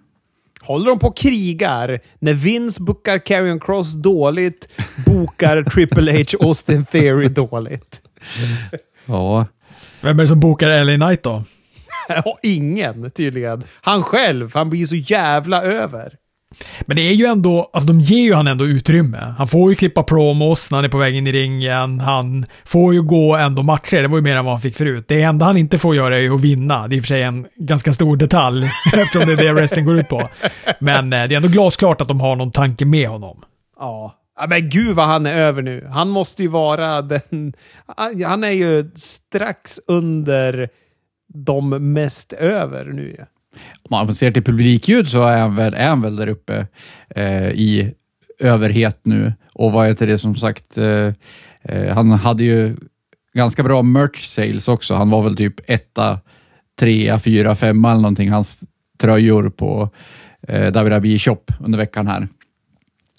[0.62, 4.68] Håller de på och krigar när Vince bokar Carrion Cross dåligt,
[5.06, 8.02] bokar Triple H Austin Theory dåligt?
[9.06, 9.46] Ja.
[10.02, 11.44] Vem är det som bokar LA Knight då?
[12.44, 13.64] Ingen tydligen.
[13.82, 16.16] Han själv, han blir så jävla över.
[16.82, 19.36] Men det är ju ändå, alltså de ger ju han ändå utrymme.
[19.38, 22.00] Han får ju klippa promos när han är på väg in i ringen.
[22.00, 24.02] Han får ju gå ändå matcher.
[24.02, 25.06] Det var ju mer än vad han fick förut.
[25.08, 26.88] Det enda han inte får göra är ju att vinna.
[26.88, 29.86] Det är i och för sig en ganska stor detalj eftersom det är det wrestling
[29.86, 30.30] går ut på.
[30.80, 33.42] Men eh, det är ändå glasklart att de har någon tanke med honom.
[33.80, 34.18] Ja.
[34.40, 35.88] Ja, men gud vad han är över nu.
[35.92, 37.54] Han måste ju vara den...
[38.26, 40.70] Han är ju strax under
[41.34, 43.26] de mest över nu.
[43.84, 46.68] Om man ser till publikljud så är han väl, är han väl där uppe
[47.10, 47.94] eh, i
[48.40, 49.34] överhet nu.
[49.54, 51.14] Och vad heter det som sagt, eh,
[51.64, 52.78] eh, han hade ju
[53.34, 54.96] ganska bra merch sales också.
[54.96, 56.20] Han var väl typ etta,
[56.80, 58.64] trea, fyra, femma eller någonting, hans
[59.00, 59.90] tröjor på
[60.48, 62.28] eh, WWE Shop under veckan här.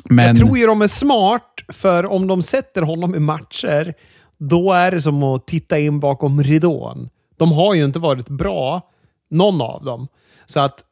[0.05, 0.27] Men...
[0.27, 3.95] Jag tror ju de är smart, för om de sätter honom i matcher,
[4.39, 7.09] då är det som att titta in bakom ridån.
[7.37, 8.81] De har ju inte varit bra,
[9.31, 10.09] någon av dem.
[10.47, 10.85] Så att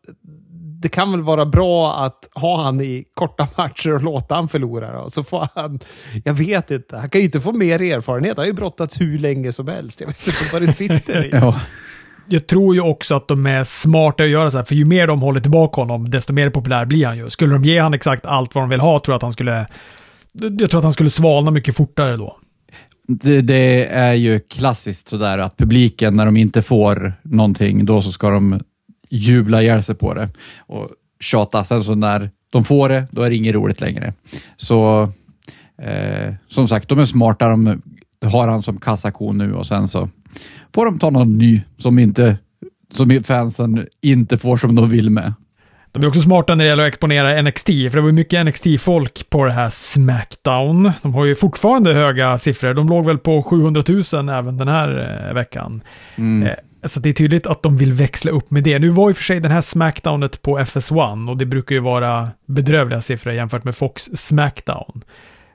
[0.80, 5.02] det kan väl vara bra att ha han i korta matcher och låta han förlora.
[5.02, 5.10] Då.
[5.10, 5.80] Så får han,
[6.24, 8.36] jag vet inte, han kan ju inte få mer erfarenhet.
[8.36, 10.00] Han har ju brottats hur länge som helst.
[10.00, 11.30] Jag vet inte vad det sitter i.
[11.32, 11.60] ja.
[12.32, 15.06] Jag tror ju också att de är smarta att göra så här, för ju mer
[15.06, 17.30] de håller tillbaka honom, desto mer populär blir han ju.
[17.30, 19.66] Skulle de ge han exakt allt vad de vill ha, tror jag att han skulle...
[20.32, 22.36] Jag tror att han skulle svalna mycket fortare då.
[23.08, 28.12] Det, det, är ju klassiskt sådär att publiken, när de inte får någonting, då så
[28.12, 28.60] ska de
[29.10, 30.88] jubla ihjäl sig på det och
[31.20, 31.64] tjata.
[31.64, 34.14] Sen så när de får det, då är det inget roligt längre.
[34.56, 35.02] Så
[35.82, 37.48] eh, som sagt, de är smarta.
[37.48, 37.82] De
[38.24, 40.08] har han som kassako nu och sen så
[40.74, 42.38] får de ta någon ny som, inte,
[42.94, 45.34] som fansen inte får som de vill med.
[45.92, 48.46] De är också smarta när det gäller att exponera NXT, för det var ju mycket
[48.46, 50.92] NXT-folk på det här Smackdown.
[51.02, 52.74] De har ju fortfarande höga siffror.
[52.74, 55.82] De låg väl på 700 000 även den här eh, veckan.
[56.16, 56.48] Mm.
[56.84, 58.78] Så det är tydligt att de vill växla upp med det.
[58.78, 62.30] Nu var ju för sig den här Smackdownet på FS1 och det brukar ju vara
[62.46, 65.04] bedrövliga siffror jämfört med Fox Smackdown.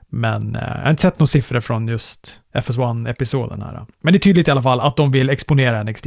[0.08, 3.86] Men eh, jag har inte sett några siffror från just FS1-episoden här.
[4.00, 6.06] Men det är tydligt i alla fall att de vill exponera NXT.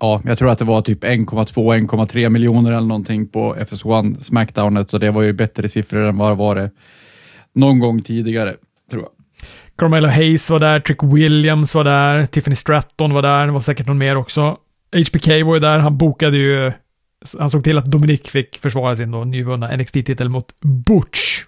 [0.00, 5.00] Ja, jag tror att det var typ 1,2-1,3 miljoner eller någonting på FS1 Smackdownet och
[5.00, 6.70] det var ju bättre siffror än vad det var
[7.54, 8.54] någon gång tidigare,
[8.90, 9.10] tror jag.
[9.78, 13.86] Carmelo Hayes var där, Trick Williams var där, Tiffany Stratton var där, det var säkert
[13.86, 14.56] någon mer också.
[14.96, 16.72] HBK var ju där, han bokade ju,
[17.38, 21.44] han såg till att Dominic fick försvara sin då nyvunna NXT-titel mot Butch.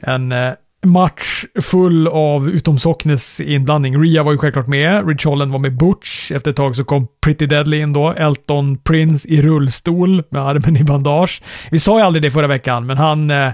[0.00, 0.52] En eh,
[0.86, 4.02] match full av utomsocknes-inblandning.
[4.02, 6.32] Ria var ju självklart med, Rich Holland var med Butch.
[6.32, 10.76] Efter ett tag så kom Pretty Deadly in då, Elton Prince i rullstol med armen
[10.76, 11.42] i bandage.
[11.70, 13.48] Vi sa ju aldrig det förra veckan, men han eh,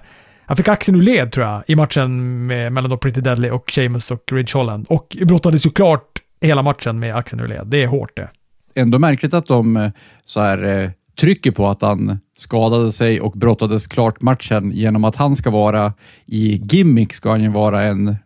[0.48, 3.70] han fick axeln ur led tror jag i matchen med, mellan då Pretty Deadly och
[3.70, 4.86] Seamus och Ridge Holland.
[4.88, 7.66] Och brottades ju klart hela matchen med axeln ur led.
[7.66, 8.28] Det är hårt det.
[8.74, 9.90] Ändå märkligt att de eh,
[10.24, 15.16] så här, eh, trycker på att han skadade sig och brottades klart matchen genom att
[15.16, 15.92] han ska vara
[16.26, 18.16] i gimmick ska han ju vara en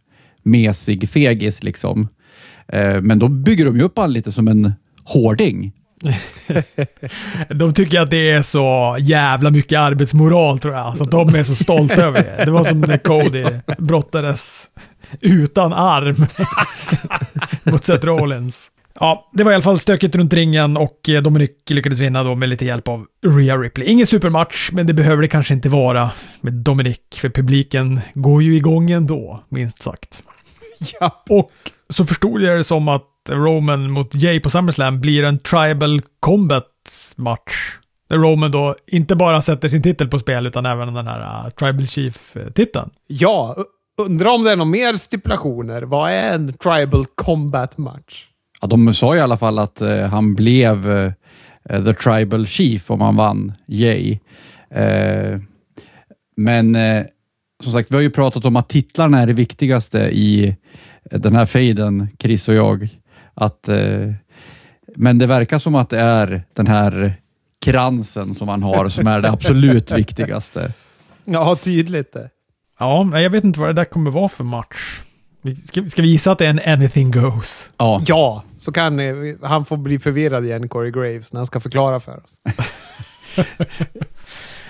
[0.43, 2.09] mesig fegis liksom.
[2.69, 4.73] Eh, men då bygger de ju upp han lite som en
[5.05, 5.73] hårding.
[7.49, 10.99] de tycker att det är så jävla mycket arbetsmoral tror jag.
[10.99, 12.45] Så de är så stolta över det.
[12.45, 13.45] Det var som när Cody
[13.79, 14.71] brottades
[15.21, 16.27] utan arm
[17.73, 18.69] mot Seth Rollins.
[19.01, 22.49] Ja, det var i alla fall stökigt runt ringen och Dominic lyckades vinna då med
[22.49, 23.88] lite hjälp av Rhea Ripley.
[23.88, 26.11] Ingen supermatch, men det behöver det kanske inte vara
[26.41, 30.23] med Dominic, för publiken går ju igång ändå, minst sagt.
[31.01, 31.25] Ja.
[31.29, 31.51] Och
[31.88, 37.79] så förstod jag det som att Roman mot Jay på SummerSlam blir en Tribal Combat-match.
[38.09, 41.51] Där Roman då inte bara sätter sin titel på spel, utan även den här uh,
[41.51, 42.91] Tribal Chief-titeln.
[43.07, 43.57] Ja,
[44.01, 45.83] undrar om det är några mer stipulationer.
[45.83, 48.27] Vad är en tribal combat match?
[48.61, 51.13] Ja, de sa i alla fall att eh, han blev eh,
[51.85, 54.19] the tribal chief om han vann Jay.
[56.37, 56.77] Men
[57.63, 60.57] som sagt, vi har ju pratat om att titlarna är det viktigaste i
[61.11, 62.89] den här fejden, Chris och jag.
[63.35, 64.12] Att, eh,
[64.97, 67.14] men det verkar som att det är den här
[67.64, 70.73] kransen som han har som är det absolut viktigaste.
[71.25, 72.31] Ja, tydligt det.
[72.79, 75.01] Ja, men jag vet inte vad det där kommer vara för match.
[75.42, 77.68] Vi- Ska, ska vi gissa att det är en anything goes?
[77.77, 81.61] Ja, Ja, så kan eh, han få bli förvirrad igen, Corey Graves, när han ska
[81.61, 82.40] förklara för oss.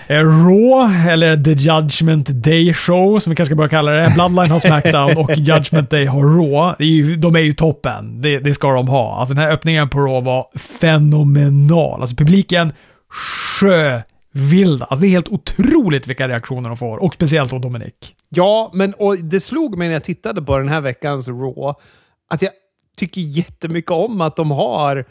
[0.07, 4.11] Eh, Raw, eller The Judgment Day Show, som vi kanske ska börja kalla det.
[4.15, 6.75] Bloodline har Smackdown och Judgment Day har Raw.
[6.77, 8.21] Det är ju, de är ju toppen.
[8.21, 9.19] Det, det ska de ha.
[9.19, 12.01] Alltså den här öppningen på Raw var fenomenal.
[12.01, 12.73] Alltså publiken
[13.59, 14.85] sjövilda.
[14.85, 16.97] Alltså det är helt otroligt vilka reaktioner de får.
[16.97, 17.93] Och speciellt då Dominic.
[18.29, 21.73] Ja, men och det slog mig när jag tittade på den här veckans Raw,
[22.29, 22.51] att jag
[22.97, 25.05] tycker jättemycket om att de har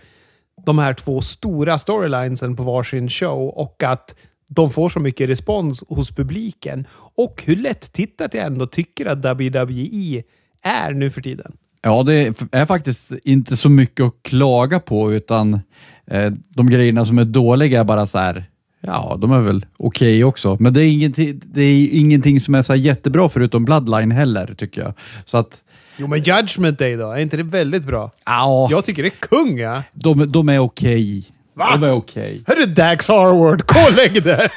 [0.67, 4.15] de här två stora storylinesen på varsin show och att
[4.55, 6.87] de får så mycket respons hos publiken.
[7.17, 10.23] Och hur lätt tittat jag ändå tycker att WWE
[10.63, 11.53] är nu för tiden.
[11.83, 15.61] Ja, det är faktiskt inte så mycket att klaga på, utan
[16.07, 18.45] eh, de grejerna som är dåliga är bara så här,
[18.81, 20.57] ja, de är väl okej också.
[20.61, 24.83] Men det är, ingenting, det är ingenting som är så jättebra förutom Bloodline heller, tycker
[24.83, 24.95] jag.
[25.25, 25.63] Så att,
[25.97, 27.11] Jo, men Judgment Day då?
[27.11, 28.11] Är inte det väldigt bra?
[28.27, 29.83] ja, Jag tycker det är kung, ja.
[29.93, 31.25] de, de är okej.
[31.55, 31.77] Va?
[31.77, 32.43] De är okej.
[32.47, 34.49] Hörru Dax Harward, gå och lägg dig!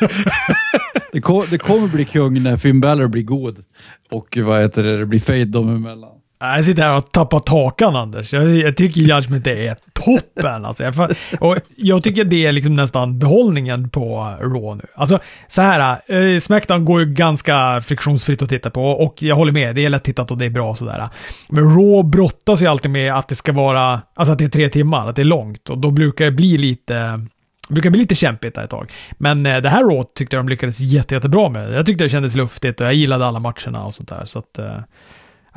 [1.12, 3.64] Det kommer bli kung när Finn Balor blir god
[4.12, 6.12] och vad heter det, det blir fade dem emellan.
[6.56, 8.34] Jag sitter här och tappar takan Anders.
[8.34, 10.66] Jag, jag tycker Judgment är toppen.
[10.66, 10.84] Alltså.
[10.84, 14.88] Jag, och jag tycker det är liksom nästan behållningen på Raw nu.
[14.96, 19.52] Alltså så här, eh, Smackdown går ju ganska friktionsfritt att titta på och jag håller
[19.52, 21.10] med, det är lätt tittat och det är bra sådär.
[21.50, 24.70] Men Raw brottas ju alltid med att det ska vara, alltså att det är tre
[24.70, 27.20] timmar, att det är långt och då brukar det bli lite
[27.68, 28.92] det brukar bli lite kämpigt där ett tag.
[29.18, 31.74] Men eh, det här Raw tyckte jag de lyckades jätte, jättebra med.
[31.74, 34.26] Jag tyckte det kändes luftigt och jag gillade alla matcherna och sånt där.
[34.26, 34.78] Så att, eh,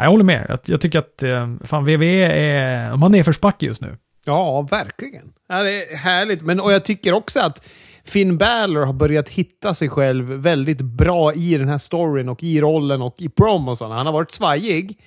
[0.02, 0.46] jag håller med.
[0.48, 3.96] Jag, jag tycker att eh, fan, VVE är, de har nedförsbacke just nu.
[4.24, 5.32] Ja, verkligen.
[5.48, 6.42] Ja, det är härligt.
[6.42, 7.68] Men, och jag tycker också att
[8.04, 12.60] Finn Balor har börjat hitta sig själv väldigt bra i den här storyn och i
[12.60, 13.94] rollen och i promosarna.
[13.94, 14.98] Han har varit svajig,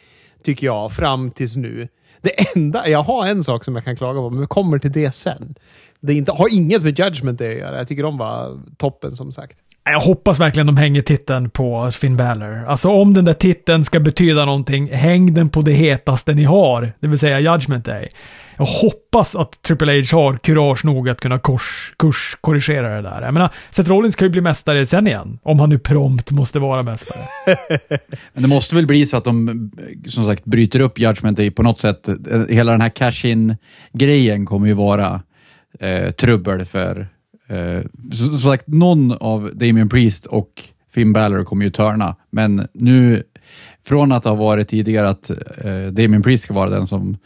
[0.43, 1.87] tycker jag, fram tills nu.
[2.21, 4.91] Det enda, jag har en sak som jag kan klaga på, men vi kommer till
[4.91, 5.55] det sen.
[5.99, 7.77] Det inte, har inget med Judgment det att göra.
[7.77, 9.57] Jag tycker de var toppen, som sagt.
[9.83, 12.65] Jag hoppas verkligen de hänger titeln på Finn Balor.
[12.67, 16.93] Alltså om den där titeln ska betyda någonting, häng den på det hetaste ni har,
[16.99, 18.09] det vill säga Judgment Day.
[18.57, 23.21] Jag hoppas att Triple H har kurage nog att kunna kors, kurs korrigera det där.
[23.21, 26.59] Jag menar, Seth Rollins kan ju bli mästare sen igen, om han nu prompt måste
[26.59, 27.21] vara mästare.
[28.33, 29.71] Men det måste väl bli så att de
[30.05, 32.09] som sagt bryter upp Judgment Day på något sätt.
[32.49, 35.21] Hela den här cash-in-grejen kommer ju vara
[35.79, 37.07] eh, trubbel för...
[37.51, 42.67] Eh, så- som sagt, någon av Damien Priest och Finn Balor kommer ju törna, men
[42.73, 43.23] nu
[43.83, 47.17] från att det har varit tidigare att eh, Damien Priest ska vara den som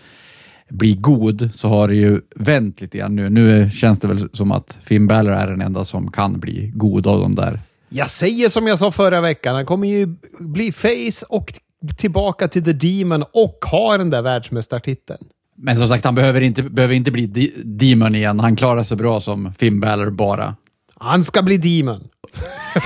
[0.69, 3.29] blir god så har det ju vänt lite grann nu.
[3.29, 7.07] Nu känns det väl som att Finn Balor är den enda som kan bli god
[7.07, 7.59] av de där.
[7.89, 11.53] Jag säger som jag sa förra veckan, han kommer ju bli face och
[11.97, 15.25] tillbaka till The Demon och ha den där världsmästartiteln.
[15.57, 18.39] Men som sagt, han behöver inte, behöver inte bli de- Demon igen.
[18.39, 20.55] Han klarar sig bra som Finn Balor bara.
[20.99, 22.07] Han ska bli Demon.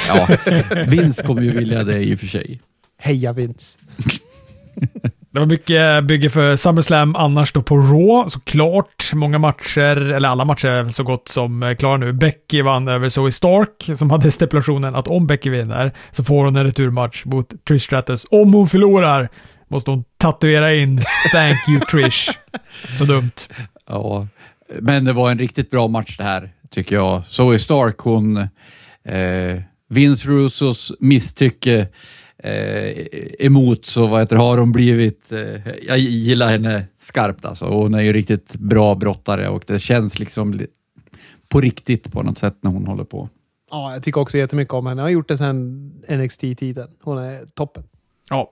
[0.07, 0.27] Ja,
[0.87, 2.61] Vince kommer ju vilja det i och för sig.
[2.97, 3.77] Heja Vince.
[5.31, 9.11] Det var mycket bygge för SummerSlam annars då på Raw, såklart.
[9.13, 12.13] Många matcher, eller alla matcher är så gott som eh, klara nu.
[12.13, 16.55] Becky vann över Zoe Stark, som hade stipulationen att om Becky vinner så får hon
[16.55, 18.25] en returmatch mot Trish Stratus.
[18.31, 19.29] Om hon förlorar
[19.69, 21.01] måste hon tatuera in
[21.31, 22.29] “Thank you Trish”.
[22.97, 23.31] Så dumt.
[23.87, 24.27] Ja,
[24.79, 27.23] men det var en riktigt bra match det här, tycker jag.
[27.27, 28.37] Zoe Stark, hon...
[29.03, 31.87] Eh, Vince Russos misstycke
[32.43, 33.05] eh,
[33.39, 35.31] emot så vad heter, det, har hon blivit...
[35.31, 37.65] Eh, jag gillar henne skarpt alltså.
[37.65, 40.67] Hon är ju riktigt bra brottare och det känns liksom li-
[41.49, 43.29] på riktigt på något sätt när hon håller på.
[43.71, 45.01] Ja, jag tycker också jättemycket om henne.
[45.01, 46.87] Jag har gjort det sedan NXT-tiden.
[47.01, 47.83] Hon är toppen.
[48.29, 48.51] Ja.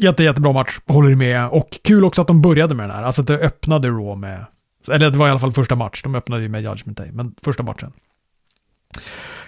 [0.00, 1.48] Jätte, jättebra match, håller med.
[1.48, 3.02] Och kul också att de började med den här.
[3.02, 4.46] Alltså att det öppnade Raw med...
[4.94, 6.02] Eller det var i alla fall första match.
[6.02, 7.92] De öppnade ju med Judgment Day, men första matchen.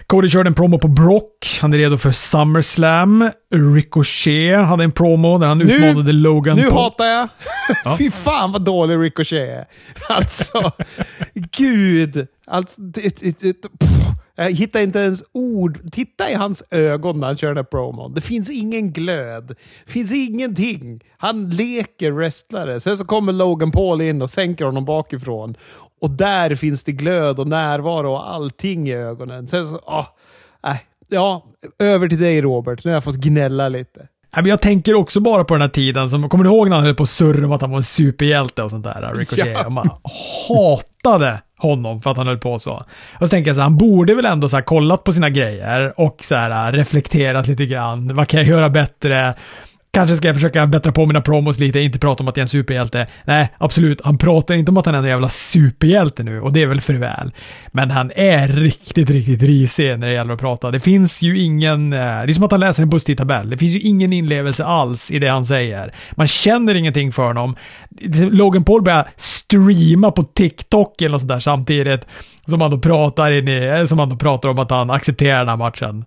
[0.07, 1.59] Cody körde en promo på Brock.
[1.61, 3.29] Han är redo för SummerSlam.
[3.75, 6.73] Ricochet hade en promo där han Nu- utmanade Logan Nu Paul.
[6.73, 7.27] hatar jag.
[7.83, 7.95] Ja.
[7.97, 9.65] Fy fan vad dålig Ricochet är.
[10.15, 10.71] Alltså,
[11.57, 12.27] gud.
[12.47, 13.01] Alltså, det,
[13.41, 14.07] det, pff,
[14.43, 15.91] jag hittar inte ens ord.
[15.91, 18.13] Titta i hans ögon när han kör den här promon.
[18.13, 19.55] Det finns ingen glöd.
[19.85, 21.01] Det finns ingenting.
[21.17, 22.79] Han leker wrestlare.
[22.79, 25.55] Sen så kommer Logan Paul in och sänker honom bakifrån.
[26.01, 29.47] Och där finns det glöd och närvaro och allting i ögonen.
[29.47, 30.05] Sen så, ah,
[30.63, 30.85] nej.
[31.09, 31.45] Ja,
[31.79, 32.85] över till dig Robert.
[32.85, 34.07] Nu har jag fått gnälla lite.
[34.43, 36.95] Jag tänker också bara på den här tiden, som, kommer du ihåg när han höll
[36.95, 39.13] på att surra om att han var en superhjälte och sånt där?
[39.15, 39.53] Ricochet.
[39.53, 39.65] Ja.
[39.65, 39.89] Och man
[40.47, 42.73] hatade honom för att han höll på så.
[42.73, 42.85] Och
[43.19, 45.93] så tänker jag så här, han borde väl ändå så här kollat på sina grejer
[45.99, 48.15] och så här reflekterat lite grann.
[48.15, 49.35] Vad kan jag göra bättre?
[49.93, 52.45] Kanske ska jag försöka bättra på mina promos lite, inte prata om att jag är
[52.45, 53.07] en superhjälte.
[53.25, 54.01] Nej, absolut.
[54.03, 56.81] Han pratar inte om att han är en jävla superhjälte nu och det är väl
[56.81, 57.31] för väl.
[57.67, 60.71] Men han är riktigt, riktigt risig när det gäller att prata.
[60.71, 61.93] Det finns ju ingen...
[61.93, 63.49] Eh, det är som att han läser en busstidtabell.
[63.49, 65.93] Det finns ju ingen inlevelse alls i det han säger.
[66.11, 67.55] Man känner ingenting för honom.
[68.19, 72.07] Logan Paul börjar streama på TikTok eller något sånt där samtidigt
[72.45, 75.39] som han då pratar in i, eh, som han då pratar om att han accepterar
[75.39, 76.05] den här matchen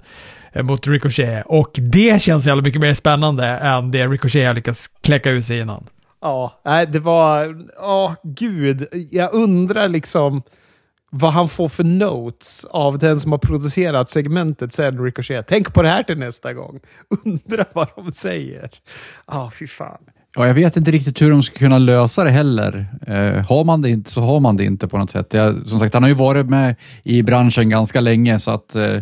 [0.63, 1.45] mot Ricochet.
[1.47, 5.61] Och det känns jävla mycket mer spännande än det Ricochet har lyckats kläcka ut sig
[5.61, 5.85] innan.
[6.21, 7.65] Ja, nej, det var...
[7.77, 8.87] Ja, gud.
[9.11, 10.43] Jag undrar liksom
[11.11, 15.47] vad han får för notes av den som har producerat segmentet sen Ricochet.
[15.49, 16.81] Tänk på det här till nästa gång.
[17.25, 18.71] Undra vad de säger.
[19.27, 19.99] Ja, fy fan.
[20.37, 22.87] Ja, jag vet inte riktigt hur de ska kunna lösa det heller.
[23.07, 25.35] Eh, har man det inte så har man det inte på något sätt.
[25.35, 28.99] Jag, som sagt, han har ju varit med i branschen ganska länge så att eh,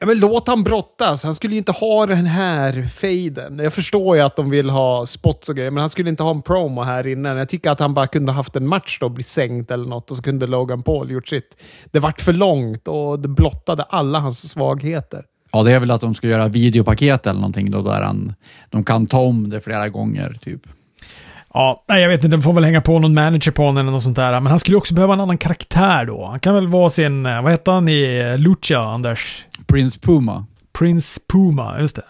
[0.00, 1.24] Ja, men låt han brottas.
[1.24, 3.58] Han skulle ju inte ha den här fejden.
[3.58, 6.30] Jag förstår ju att de vill ha spots och grejer, men han skulle inte ha
[6.30, 7.36] en promo här innan.
[7.36, 10.16] Jag tycker att han bara kunde haft en match då, bli sänkt eller något, och
[10.16, 11.62] så kunde Logan Paul gjort sitt.
[11.90, 15.24] Det vart för långt och det blottade alla hans svagheter.
[15.52, 18.34] ja, det är väl att de ska göra videopaket eller någonting då där han,
[18.70, 20.38] de kan ta om det flera gånger.
[20.42, 20.62] Typ.
[21.58, 23.90] Ja, nej jag vet inte, de får väl hänga på någon manager på honom eller
[23.90, 24.40] något sånt där.
[24.40, 26.26] Men han skulle också behöva en annan karaktär då.
[26.26, 29.44] Han kan väl vara sin, eh, vad heter han i eh, Lucha, Anders?
[29.66, 30.46] Prince Puma.
[30.78, 32.04] Prince Puma, just det.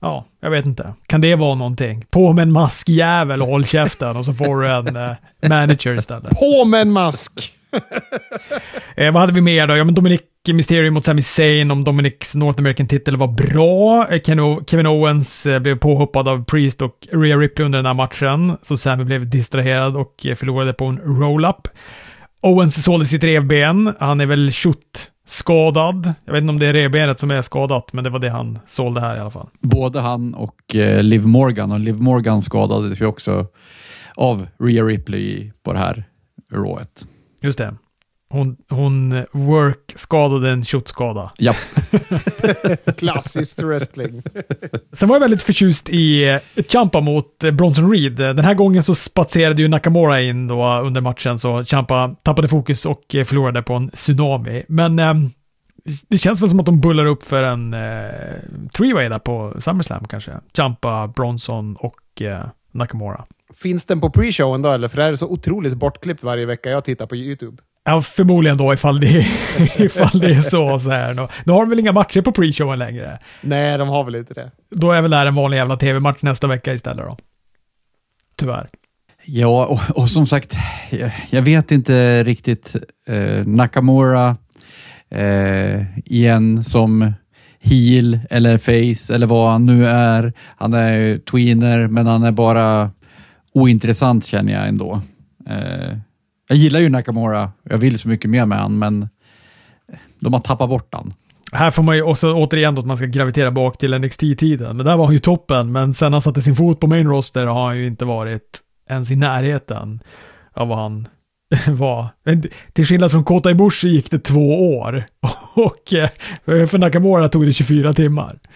[0.00, 0.94] Ja, jag vet inte.
[1.06, 2.04] Kan det vara någonting?
[2.10, 5.16] På med en maskjävel och håll käften och så får du en eh,
[5.48, 6.38] manager istället.
[6.38, 7.52] På med en mask!
[8.96, 9.76] Eh, vad hade vi mer då?
[9.76, 14.08] Ja, men Dominic Mysterio mot Sami Zayn om Dominics North American-titel var bra.
[14.08, 14.20] Eh,
[14.66, 18.76] Kevin Owens eh, blev påhoppad av Priest och Rhea Ripley under den här matchen, så
[18.76, 21.68] Sami blev distraherad och eh, förlorade på en roll-up.
[22.42, 23.94] Owens sålde sitt revben.
[24.00, 26.14] Han är väl shoot skadad.
[26.24, 28.58] Jag vet inte om det är revbenet som är skadat, men det var det han
[28.66, 29.48] sålde här i alla fall.
[29.60, 33.46] Både han och eh, Liv Morgan och Liv Morgan skadades ju också
[34.14, 36.04] av Rhea Ripley på det här
[36.52, 37.04] rået.
[37.40, 37.74] Just det.
[38.32, 41.30] Hon, hon eh, work-skadade en shoot-skada.
[41.38, 41.56] Japp.
[42.96, 44.22] Klassiskt wrestling.
[44.92, 48.12] Sen var jag väldigt förtjust i eh, Champa mot eh, Bronson Reed.
[48.12, 52.86] Den här gången så spatserade ju Nakamura in då under matchen, så Champa tappade fokus
[52.86, 54.64] och förlorade på en tsunami.
[54.68, 55.14] Men eh,
[56.08, 57.78] det känns väl som att de bullar upp för en eh,
[58.72, 60.32] three-way där på SummerSlam kanske.
[60.56, 63.24] Champa, Bronson och eh, Nakamura.
[63.54, 64.88] Finns den på pre-showen då eller?
[64.88, 67.62] För det här är så otroligt bortklippt varje vecka jag tittar på YouTube.
[67.84, 69.26] Ja, förmodligen då ifall det,
[69.78, 70.78] ifall det är så.
[70.78, 71.14] så här.
[71.14, 73.18] Nu, nu har de väl inga matcher på pre-showen längre.
[73.40, 74.50] Nej, de har väl inte det.
[74.70, 77.16] Då är väl det här en vanlig jävla tv-match nästa vecka istället då.
[78.36, 78.68] Tyvärr.
[79.24, 80.56] Ja, och, och som sagt,
[80.90, 82.76] jag, jag vet inte riktigt.
[83.08, 84.36] Eh, Nakamura
[85.10, 87.12] eh, igen som
[87.60, 90.32] heel eller face eller vad han nu är.
[90.56, 92.90] Han är ju tweener, men han är bara
[93.52, 95.00] ointressant känner jag ändå.
[95.46, 95.96] Eh,
[96.48, 97.52] jag gillar ju Nakamura.
[97.62, 99.08] Jag vill så mycket mer med han, men
[100.20, 101.14] de har tappat bort han.
[101.52, 104.76] Här får man ju också återigen då att man ska gravitera bak till NXT-tiden.
[104.76, 107.46] Men där var han ju toppen, men sen han satte sin fot på main roster
[107.46, 110.00] har han ju inte varit ens i närheten
[110.52, 111.08] av vad han
[111.68, 112.08] var.
[112.24, 115.04] Men till skillnad från Kota Ibushi gick det två år
[115.54, 118.38] och eh, för Nakamura tog det 24 timmar.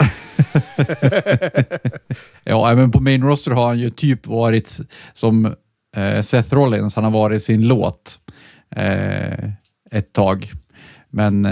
[2.46, 4.78] Ja, men på main roster har han ju typ varit
[5.12, 5.54] som
[5.96, 6.94] eh, Seth Rollins.
[6.94, 8.18] Han har varit sin låt
[8.76, 9.50] eh,
[9.90, 10.52] ett tag.
[11.10, 11.48] Men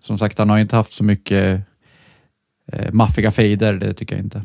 [0.00, 1.60] som sagt, han har inte haft så mycket
[2.92, 4.42] maffiga fejder, det tycker jag inte.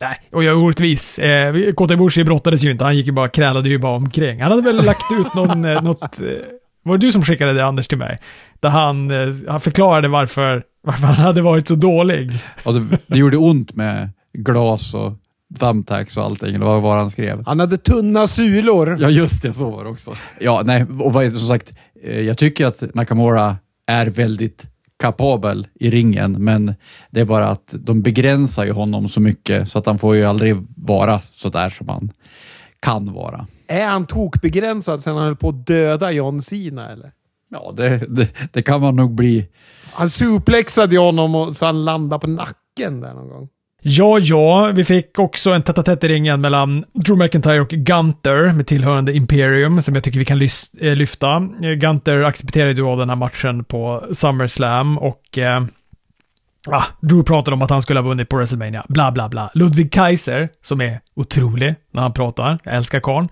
[0.00, 1.18] Nej, och jag är orättvis.
[1.18, 4.42] Eh, Kota Ibushi brottades ju inte, han gick ju bara, krälade ju bara omkring.
[4.42, 6.26] Han hade väl lagt ut någon, eh, något, eh,
[6.82, 8.18] var det du som skickade det Anders till mig?
[8.60, 12.30] Där han, eh, han förklarade varför, varför han hade varit så dålig.
[12.64, 15.12] Och det, det gjorde ont med glas och
[15.58, 17.42] thumbtacks och allting, eller vad var han skrev?
[17.46, 18.96] Han hade tunna sulor.
[19.00, 19.52] Ja, just det.
[19.52, 20.14] Så var det också.
[20.40, 21.72] Ja, nej, och vad är det, som sagt,
[22.04, 24.66] eh, jag tycker att Nakamura är väldigt
[25.00, 26.74] kapabel i ringen, men
[27.10, 30.24] det är bara att de begränsar ju honom så mycket så att han får ju
[30.24, 32.10] aldrig vara så där som han
[32.80, 33.46] kan vara.
[33.66, 37.12] Är han tokbegränsad sen han höll på att döda John Cena eller?
[37.50, 39.48] Ja, det, det, det kan man nog bli.
[39.92, 43.48] Han suplexade ju honom och, så han landade på nacken där någon gång.
[43.82, 48.66] Ja, ja, vi fick också en tätt i ringen mellan Drew McIntyre och Gunter med
[48.66, 50.42] tillhörande Imperium som jag tycker vi kan
[50.80, 51.36] eh, lyfta.
[51.36, 55.62] Eh, Gunter accepterade ju den här matchen på SummerSlam och eh,
[56.68, 58.84] ah, Drew pratade om att han skulle ha vunnit på WrestleMania.
[58.88, 59.50] Bla, bla, bla.
[59.54, 63.28] Ludwig Kaiser, som är otrolig när han pratar, jag älskar karln.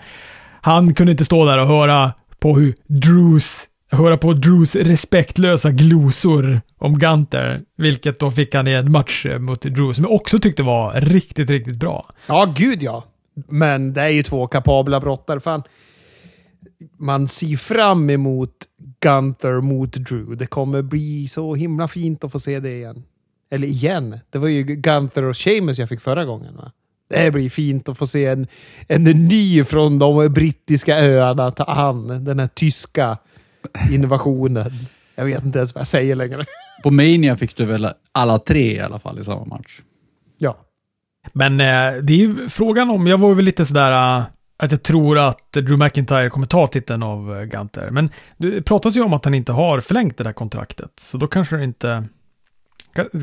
[0.60, 6.60] Han kunde inte stå där och höra på hur Drews höra på Drews respektlösa glosor
[6.78, 10.38] om Gunter, vilket då fick han i en match eh, mot Drew, som jag också
[10.38, 12.10] tyckte var riktigt, riktigt bra.
[12.26, 13.04] Ja, gud ja.
[13.48, 15.40] Men det är ju två kapabla brottare.
[15.40, 15.62] Fan.
[16.98, 18.54] Man ser fram emot
[19.00, 20.36] Gunther mot Drew.
[20.36, 23.02] Det kommer bli så himla fint att få se det igen.
[23.50, 24.18] Eller igen.
[24.30, 26.56] Det var ju Gunther och Seamus jag fick förra gången.
[26.56, 26.72] Va?
[27.10, 28.46] Det blir fint att få se en,
[28.88, 33.18] en ny från de brittiska öarna ta an den här tyska
[33.92, 34.72] innovationen.
[35.14, 36.44] Jag vet inte ens vad jag säger längre.
[36.82, 39.80] På Mania fick du väl alla tre i alla fall i samma match?
[40.38, 40.56] Ja.
[41.32, 44.24] Men eh, det är ju frågan om, jag var väl lite sådär uh,
[44.56, 47.90] att jag tror att Drew McIntyre kommer ta titeln av uh, Gunter.
[47.90, 50.90] Men det pratas ju om att han inte har förlängt det där kontraktet.
[50.96, 52.04] Så då kanske det inte,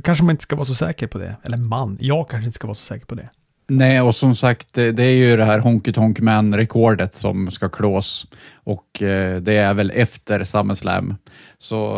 [0.03, 1.35] kanske man inte ska vara så säker på det.
[1.43, 3.29] Eller man, jag kanske inte ska vara så säker på det.
[3.67, 8.27] Nej, och som sagt, det, är ju det här Honky Tonk Man-rekordet som ska klås
[8.53, 11.15] och eh, det är väl efter SummerSlam.
[11.59, 11.97] Så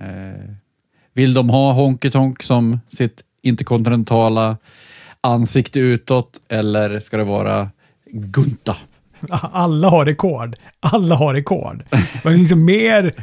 [0.00, 0.50] eh,
[1.12, 4.56] vill de ha Honky Tonk som sitt interkontinentala
[5.20, 7.70] ansikte utåt eller ska det vara
[8.12, 8.76] Gunta?
[9.30, 10.56] Alla har rekord.
[10.80, 11.84] Alla har rekord.
[12.24, 13.14] Men liksom mer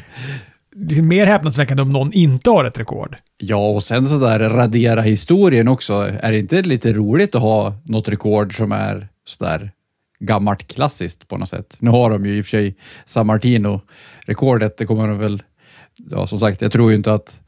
[0.76, 3.15] liksom mer häpnadsväckande om någon inte har ett rekord.
[3.38, 5.93] Ja, och sen så där radera historien också.
[6.19, 9.71] Är det inte lite roligt att ha något rekord som är sådär
[10.19, 11.76] gammalt klassiskt på något sätt?
[11.80, 14.78] Nu har de ju i och för sig San Martino-rekordet.
[14.78, 15.43] Det kommer de väl,
[16.09, 17.39] ja som sagt, jag tror ju inte att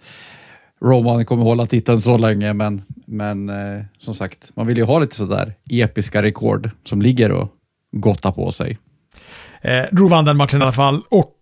[0.82, 5.00] Roman kommer hålla titeln så länge, men, men eh, som sagt, man vill ju ha
[5.00, 7.50] lite sådär episka rekord som ligger och
[7.92, 8.78] gottar på sig.
[9.62, 11.35] Eh, Drew vann den matchen i alla fall och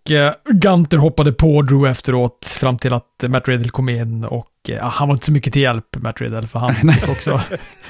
[0.49, 5.07] Gunter hoppade på Drew efteråt fram till att Matt Riddle kom in och eh, han
[5.07, 7.41] var inte så mycket till hjälp, Matt Riddle, för han fick också...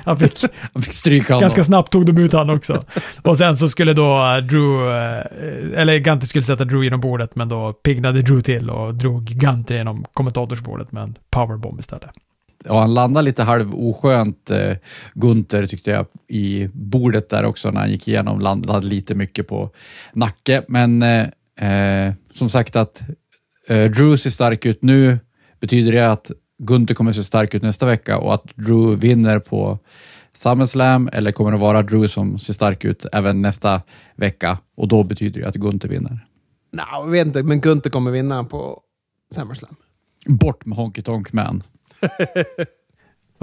[0.03, 2.84] han fick, han fick stryka Ganska snabbt tog de ut han också.
[3.22, 7.36] och sen så skulle då eh, Drew, eh, eller Gunter skulle sätta Drew genom bordet,
[7.36, 12.11] men då pignade Drew till och drog Gunter genom kommentatorsbordet med en powerbomb istället
[12.66, 14.74] ja, han landade lite halv oskönt, eh,
[15.14, 18.39] Gunther tyckte jag, i bordet där också när han gick igenom.
[18.39, 19.70] Landade lite mycket på
[20.14, 21.28] nacke, men eh,
[21.60, 23.04] eh, som sagt att
[23.68, 25.20] eh, Drew ser stark ut nu.
[25.60, 29.80] Betyder det att Gunther kommer se stark ut nästa vecka och att Drew vinner på
[30.34, 33.82] SummerSlam eller kommer det vara Drew som ser stark ut även nästa
[34.16, 36.28] vecka och då betyder det att Gunther vinner?
[36.72, 38.80] Nej, jag vet inte, men Gunther kommer vinna på
[39.36, 39.76] SummerSlam.
[40.26, 41.64] Bort med Honky Tonk Man.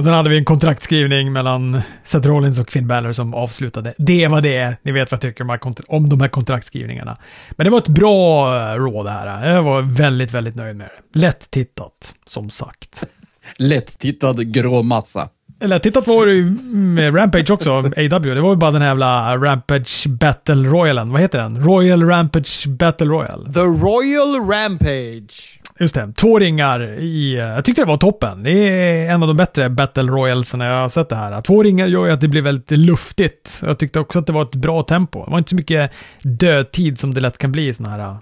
[0.01, 3.95] och sen hade vi en kontraktskrivning mellan Seth Rollins och Finn Balor som avslutade.
[3.99, 4.77] Det var det.
[4.83, 7.17] Ni vet vad jag tycker om de här kontraktskrivningarna.
[7.51, 9.51] Men det var ett bra eh, råd det här.
[9.51, 11.19] Jag var väldigt, väldigt nöjd med det.
[11.19, 13.05] Lätt tittat, som sagt.
[13.57, 15.29] Lätt tittad grå massa.
[15.61, 18.35] Lätt tittat var det ju med Rampage också, AW.
[18.35, 21.13] Det var ju bara den här jävla Rampage Battle Royalen.
[21.13, 21.65] Vad heter den?
[21.65, 23.53] Royal Rampage Battle Royal.
[23.53, 25.60] The Royal Rampage.
[25.81, 28.43] Just det, två ringar i, jag tyckte det var toppen.
[28.43, 31.43] Det är en av de bättre Battle Royals när jag har sett det här.
[31.43, 33.61] Två ringar gör ju att det blir väldigt luftigt.
[33.63, 35.25] Jag tyckte också att det var ett bra tempo.
[35.25, 38.17] Det var inte så mycket dödtid som det lätt kan bli i sådana här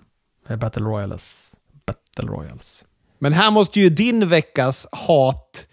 [0.49, 1.53] eh, Battle Royals.
[1.87, 2.85] Battle Royals.
[3.19, 5.67] Men här måste ju din veckas hat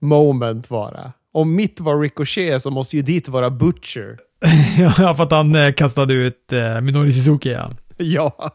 [0.00, 1.12] moment vara.
[1.32, 4.18] Om mitt var Ricochet så måste ju ditt vara Butcher.
[4.98, 7.70] ja, för att han eh, kastade ut eh, Minori Suzuki ja.
[7.96, 8.50] Ja.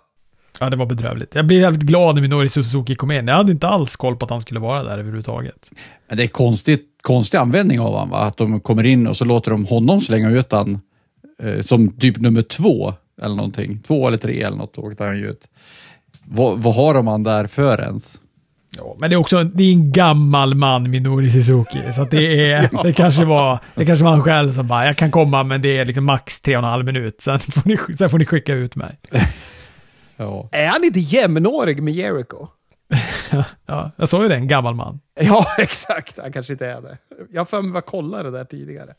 [0.62, 1.36] Ja, det var bedrövligt.
[1.36, 3.28] Jag blev jävligt glad när Minori Suzuki kom in.
[3.28, 5.72] Jag hade inte alls koll på att han skulle vara där överhuvudtaget.
[6.08, 8.18] Men det är konstigt, konstig användning av honom, va?
[8.18, 10.80] Att de kommer in och så låter de honom slänga ut han
[11.44, 13.80] eh, som typ nummer två eller någonting.
[13.80, 15.48] Två eller tre eller något åkte han ju ut.
[16.24, 18.20] Vad, vad har de han där för ens?
[18.78, 21.80] Ja, men det är också det är en gammal man, Minori Suzuki.
[21.96, 25.12] Så det, är, det, kanske var, det kanske var han själv som bara, jag kan
[25.12, 27.22] komma men det är liksom max tre och en halv minut.
[27.22, 29.00] Sen får ni, sen får ni skicka ut mig.
[30.22, 30.50] Ja.
[30.52, 32.48] Är han inte jämnårig med Jericho?
[33.66, 35.00] ja, jag sa ju det, en gammal man.
[35.20, 36.20] Ja, exakt.
[36.22, 36.98] Han kanske inte är det.
[37.30, 38.94] Jag har för mig att kolla det där tidigare.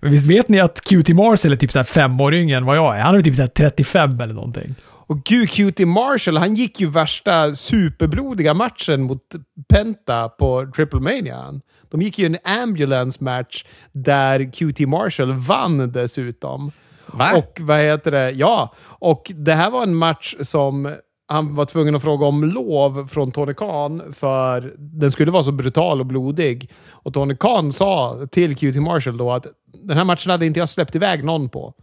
[0.00, 2.64] Men visst vet ni att QT Marshall är typ så här fem år yngre än
[2.64, 3.00] vad jag är?
[3.00, 4.74] Han är typ så här 35 eller någonting.
[5.06, 9.22] Och gud, Cutie Marshall, han gick ju värsta superblodiga matchen mot
[9.68, 11.60] Penta på Triple Mania.
[11.90, 16.72] De gick ju en ambulance match där QT Marshall vann dessutom.
[17.14, 17.36] Va?
[17.36, 18.30] Och vad heter det?
[18.30, 20.94] Ja, och det här var en match som
[21.26, 25.52] han var tvungen att fråga om lov från Tony Khan för den skulle vara så
[25.52, 26.70] brutal och blodig.
[26.90, 29.46] Och Tony Khan sa till QT Marshall då att
[29.82, 31.74] den här matchen hade inte jag släppt iväg någon på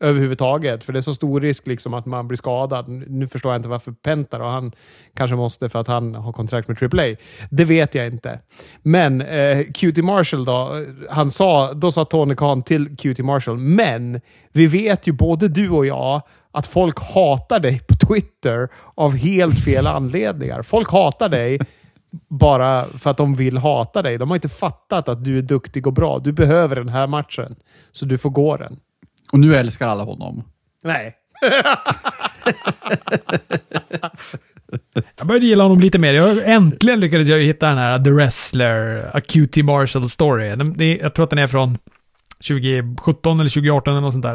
[0.00, 0.84] överhuvudtaget.
[0.84, 2.88] För det är så stor risk liksom att man blir skadad.
[2.88, 4.72] Nu förstår jag inte varför Penta och han
[5.14, 7.16] kanske måste för att han har kontrakt med AAA.
[7.50, 8.40] Det vet jag inte.
[8.82, 14.20] Men eh, QT Marshall då, han sa, då sa Tony Khan till QT Marshall, men
[14.52, 16.22] vi vet ju både du och jag
[16.52, 20.62] att folk hatar dig på Twitter av helt fel anledningar.
[20.62, 21.58] Folk hatar dig
[22.28, 24.18] bara för att de vill hata dig.
[24.18, 26.18] De har inte fattat att du är duktig och bra.
[26.18, 27.56] Du behöver den här matchen,
[27.92, 28.80] så du får gå den.
[29.32, 30.44] Och nu älskar alla honom.
[30.84, 31.14] Nej.
[35.16, 36.12] Jag började gilla honom lite mer.
[36.12, 40.56] Jag, äntligen lyckades jag hitta den här The Wrestler, A QT Marshall Story.
[40.56, 41.78] Den, det, jag tror att den är från
[42.48, 44.34] 2017 eller 2018 eller något sånt där.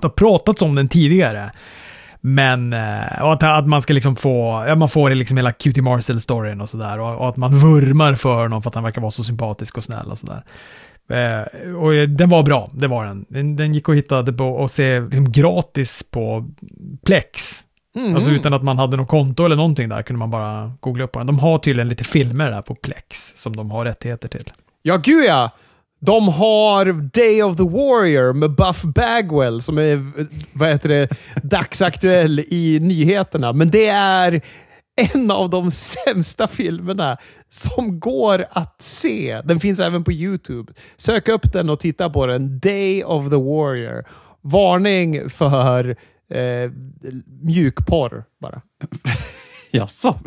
[0.00, 1.50] Det har pratats om den tidigare.
[2.20, 5.76] Men, eh, och att, att man ska liksom få, ja man får liksom hela QT
[5.76, 7.00] Marshall-storyn och sådär.
[7.00, 9.84] Och, och att man vurmar för honom för att han verkar vara så sympatisk och
[9.84, 10.42] snäll och sådär.
[11.08, 13.26] Eh, och eh, den var bra, det var den.
[13.28, 16.50] Den, den gick att hitta på och se liksom gratis på
[17.06, 17.62] Plex.
[17.96, 18.14] Mm.
[18.14, 21.12] Alltså utan att man hade något konto eller någonting där kunde man bara googla upp
[21.12, 21.26] på den.
[21.26, 24.52] De har tydligen lite filmer där på Plex som de har rättigheter till.
[24.82, 25.50] Ja, gud ja!
[26.00, 30.12] De har Day of the Warrior med Buff Bagwell som är
[30.52, 31.08] vad heter det,
[31.42, 33.52] dagsaktuell i nyheterna.
[33.52, 34.40] Men det är
[34.96, 37.16] en av de sämsta filmerna
[37.48, 39.40] som går att se.
[39.44, 40.72] Den finns även på YouTube.
[40.96, 42.58] Sök upp den och titta på den.
[42.58, 44.04] Day of the Warrior.
[44.40, 45.96] Varning för
[46.30, 46.70] eh,
[47.42, 48.62] mjukporr bara.
[49.70, 50.18] Jaså?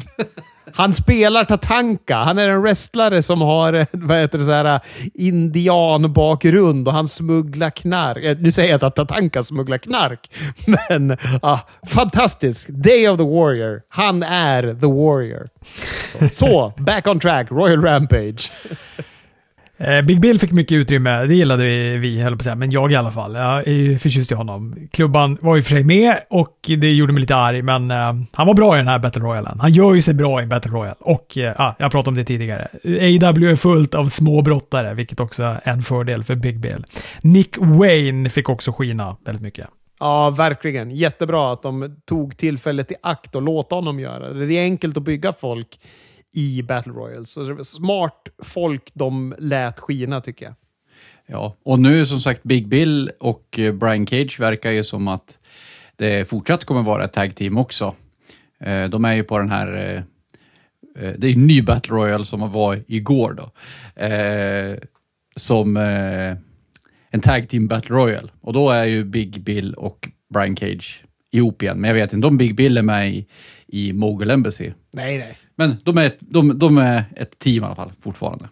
[0.74, 2.16] Han spelar Tatanka.
[2.16, 4.82] Han är en wrestlare som har eh, vad heter det, så här, eh,
[5.14, 8.24] indianbakgrund och han smugglar knark.
[8.24, 10.32] Eh, nu säger jag inte att Tatanka smugglar knark,
[10.90, 12.68] men ah, fantastisk.
[12.70, 13.82] Day of the Warrior.
[13.90, 15.50] Han är the Warrior.
[16.32, 17.52] Så, back on track.
[17.52, 18.52] Royal Rampage.
[19.82, 22.72] Eh, Big Bill fick mycket utrymme, det gillade vi, vi höll på att säga, men
[22.72, 23.36] jag i alla fall.
[23.36, 24.88] Jag är ju förtjust i honom.
[24.92, 28.48] Klubban var ju för sig med och det gjorde mig lite arg, men eh, han
[28.48, 29.60] var bra i den här Battle Royalen.
[29.60, 30.96] Han gör ju sig bra i en Battle Royale.
[31.00, 35.44] Och, eh, jag pratade om det tidigare, AW är fullt av små brottare, vilket också
[35.44, 36.86] är en fördel för Big Bill.
[37.22, 39.68] Nick Wayne fick också skina väldigt mycket.
[40.00, 40.92] Ja, verkligen.
[40.92, 44.46] Jättebra att de tog tillfället i akt och låta honom göra det.
[44.46, 45.80] Det är enkelt att bygga folk
[46.36, 47.30] i Battle Royals.
[47.32, 50.56] Så det var smart folk de lät skina, tycker jag.
[51.26, 55.40] Ja, och nu som sagt Big Bill och eh, Brian Cage verkar ju som att
[55.96, 57.96] det fortsatt kommer vara ett tag team också.
[58.60, 59.68] Eh, De är ju på den här,
[60.98, 63.52] eh, det är en ny Battle Royale som var igår då,
[65.36, 65.78] som
[67.12, 68.28] en tag team Battle Royale.
[68.42, 71.82] Och då är ju Big Bill och Brian Cage ihop igen.
[71.82, 73.28] Men jag vet inte om Big Bill är med i,
[73.68, 74.72] i Mogul Embassy.
[74.92, 75.38] Nej, nej.
[75.60, 78.46] Men de är, ett, de, de är ett team i alla fall, fortfarande.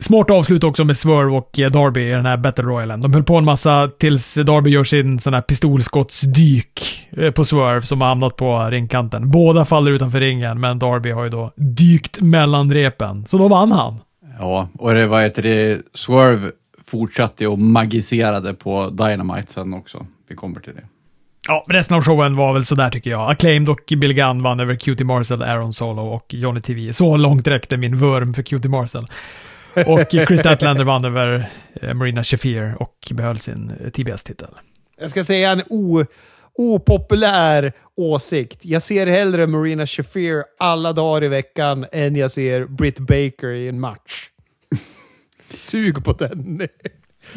[0.00, 3.00] Smart avslut också med Swerve och Darby i den här Battle Royalen.
[3.00, 7.82] De höll på en massa tills Darby gör sin sån här pistolskottsdyk eh, på Swerve
[7.82, 9.30] som har hamnat på ringkanten.
[9.30, 13.26] Båda faller utanför ringen, men Darby har ju då dykt mellan repen.
[13.26, 13.98] Så då vann han.
[14.38, 16.50] Ja, och det var heter det, Swerve
[16.86, 20.06] fortsatte och magiserade på Dynamite sen också.
[20.28, 20.84] Vi kommer till det.
[21.48, 23.30] Ja, resten av showen var väl sådär tycker jag.
[23.30, 26.92] Acclaimed och Bill Gunn vann över QT Marcel, Aaron Solo och Johnny TV.
[26.92, 29.06] Så långt räckte min vurm för QT Marcel.
[29.86, 31.48] Och Chris Statlander vann över
[31.82, 34.48] eh, Marina Shafir och behöll sin eh, TBS-titel.
[35.00, 36.04] Jag ska säga en o,
[36.54, 38.64] opopulär åsikt.
[38.64, 43.68] Jag ser hellre Marina Shafir alla dagar i veckan än jag ser Britt Baker i
[43.68, 44.28] en match.
[45.56, 46.68] Sug på den.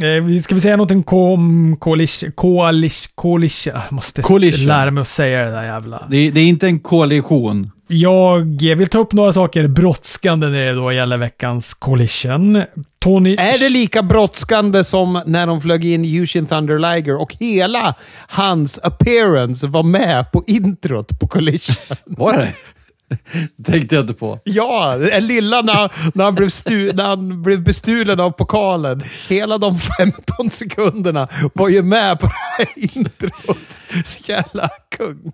[0.01, 1.77] Eh, vi ska vi säga någonting kom...
[1.79, 2.31] Coalition...
[2.31, 3.11] Coalition...
[3.15, 3.73] Coalition...
[3.73, 4.67] Jag måste Coalition.
[4.67, 6.03] lära mig att säga det där jävla...
[6.09, 7.71] Det, det är inte en koalition.
[7.87, 12.63] Jag vill ta upp några saker brådskande när det då gäller veckans Coalition.
[12.99, 13.35] Tony...
[13.35, 17.95] Är det lika brådskande som när de flög in Yushin Thunder Liger och hela
[18.27, 21.75] hans appearance var med på introt på Collision?
[22.05, 22.53] Var det
[23.65, 24.39] tänkte jag inte på.
[24.43, 29.03] Ja, den lilla när, när, han blev stu, när han blev bestulen av pokalen.
[29.27, 33.81] Hela de 15 sekunderna var ju med på det här introt.
[34.03, 35.31] Så jävla kung.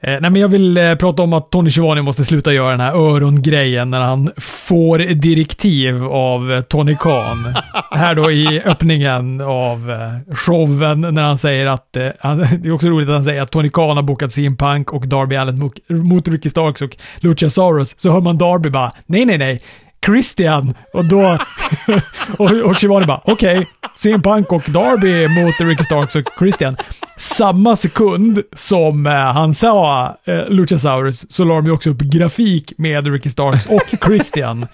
[0.00, 2.80] Eh, nej, men jag vill eh, prata om att Tony Schiavone måste sluta göra den
[2.80, 7.54] här örongrejen när han får direktiv av eh, Tony Khan.
[7.90, 12.72] här då i öppningen av eh, showen när han säger att, eh, han, det är
[12.72, 15.58] också roligt att han säger att Tony Khan har bokat CM Punk och Darby Allin
[15.58, 17.94] mot, mot Ricky Starks och Luchasaurus.
[18.00, 19.60] Så hör man Darby bara, nej, nej, nej.
[20.06, 20.74] Christian!
[20.92, 21.38] Och då...
[22.38, 23.58] och, och Shivani bara, okej.
[23.58, 23.66] Okay.
[23.94, 26.76] CM Punk och Darby mot Ricky Starks och Christian.
[27.18, 32.72] Samma sekund som eh, han sa eh, Luchasaurus så la de ju också upp grafik
[32.76, 34.66] med Ricky Starks och Christian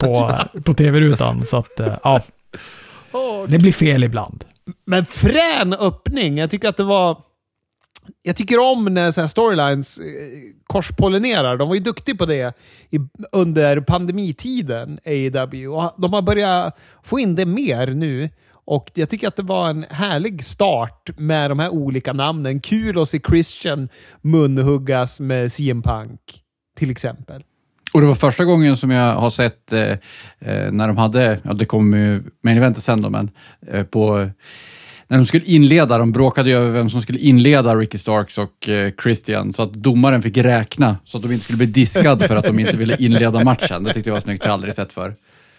[0.00, 1.46] på, på tv-rutan.
[1.46, 2.20] Så att, eh, ja.
[3.48, 4.44] Det blir fel ibland.
[4.86, 6.38] Men frän öppning.
[6.38, 7.16] Jag tycker att det var...
[8.22, 10.04] Jag tycker om när så storylines eh,
[10.66, 11.56] korspollinerar.
[11.56, 12.56] De var ju duktiga på det
[12.90, 12.98] i,
[13.32, 15.68] under pandemitiden, AEW.
[15.68, 18.30] Och de har börjat få in det mer nu.
[18.66, 22.60] Och jag tycker att det var en härlig start med de här olika namnen.
[22.60, 23.88] Kul att se Christian
[24.22, 26.20] munhuggas med CM Punk,
[26.78, 27.42] till exempel.
[27.92, 31.52] Och det var första gången som jag har sett eh, eh när de hade, ja
[31.52, 33.30] det kommer ju main eventet sen då, men
[33.66, 34.30] eh, på
[35.08, 38.68] när de skulle inleda, de bråkade ju över vem som skulle inleda Ricky Starks och
[38.68, 42.36] eh, Christian, så att domaren fick räkna så att de inte skulle bli diskad för
[42.36, 43.84] att de inte ville inleda matchen.
[43.84, 45.14] Det tyckte jag var snyggt, det har jag aldrig sett för.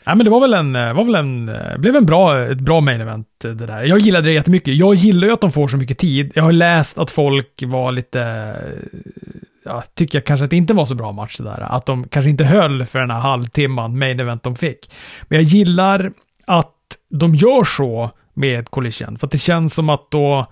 [0.06, 2.60] Nej, men det var väl en, eh, var väl en, eh, blev en bra, ett
[2.60, 3.84] bra main event eh, det där.
[3.84, 4.76] Jag gillade det jättemycket.
[4.76, 6.32] Jag gillar ju att de får så mycket tid.
[6.36, 8.56] Jag har läst att folk var lite,
[9.66, 11.62] ja, tycker jag kanske att det inte var så bra match det där.
[11.62, 14.92] Att de kanske inte höll för den här halvtimman main event de fick.
[15.28, 16.12] Men jag gillar
[16.48, 16.74] att
[17.10, 19.18] de gör så med Collision.
[19.18, 20.48] För att det känns som att då...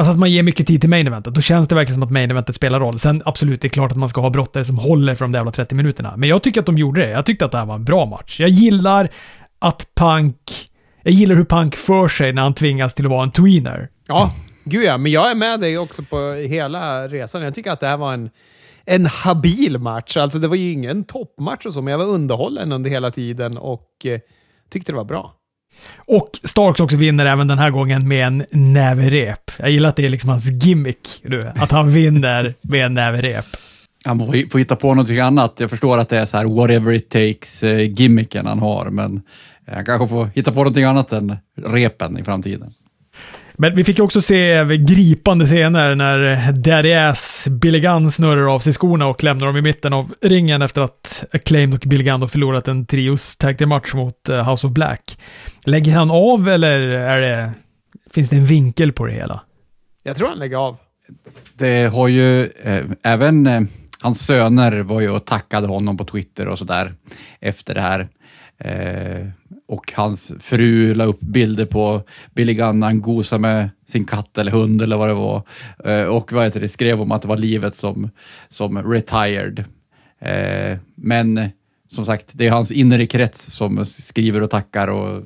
[0.00, 1.34] Alltså att man ger mycket tid till main eventet.
[1.34, 2.98] Då känns det verkligen som att main eventet spelar roll.
[2.98, 5.38] Sen absolut, det är klart att man ska ha brottare som håller för de där
[5.38, 6.16] jävla 30 minuterna.
[6.16, 7.10] Men jag tycker att de gjorde det.
[7.10, 8.40] Jag tyckte att det här var en bra match.
[8.40, 9.08] Jag gillar
[9.58, 10.36] att Punk...
[11.02, 13.88] Jag gillar hur Punk för sig när han tvingas till att vara en tweener.
[14.08, 14.32] Ja,
[14.64, 14.98] gud ja.
[14.98, 17.42] Men jag är med dig också på hela resan.
[17.42, 18.30] Jag tycker att det här var en,
[18.84, 20.16] en habil match.
[20.16, 23.58] Alltså det var ju ingen toppmatch och så, men jag var underhållen under hela tiden
[23.58, 24.20] och eh,
[24.70, 25.39] tyckte det var bra.
[25.96, 29.50] Och Starks också vinner även den här gången med en näverep.
[29.58, 33.44] Jag gillar att det är liksom hans gimmick, du, att han vinner med en näverep.
[34.04, 35.54] Han får hitta på någonting annat.
[35.60, 39.22] Jag förstår att det är så här whatever it takes eh, gimmicken han har, men
[39.66, 42.72] eh, han kanske får hitta på någonting annat än repen i framtiden.
[43.60, 48.60] Men vi fick ju också se gripande scener när Daddy Ass Billy Gunn snurrar av
[48.60, 52.28] sig skorna och lämnar dem i mitten av ringen efter att Acclaimed och Billy Gunn
[52.28, 55.18] förlorat en trios tag match mot eh, House of Black.
[55.64, 57.50] Lägger han av eller är det,
[58.10, 59.40] finns det en vinkel på det hela?
[60.02, 60.76] Jag tror han lägger av.
[61.54, 63.60] Det har ju eh, även eh,
[64.00, 66.94] hans söner var ju och tackade honom på Twitter och sådär
[67.40, 68.08] efter det här.
[68.60, 69.26] Eh,
[69.68, 72.02] och hans fru la upp bilder på
[72.34, 75.42] Billy Gunnan, gosa med sin katt eller hund eller vad det var.
[75.84, 78.10] Eh, och vad heter det, skrev om att det var livet som,
[78.48, 79.64] som retired.
[80.20, 81.50] Eh, men
[81.90, 85.22] som sagt, det är hans inre krets som skriver och tackar och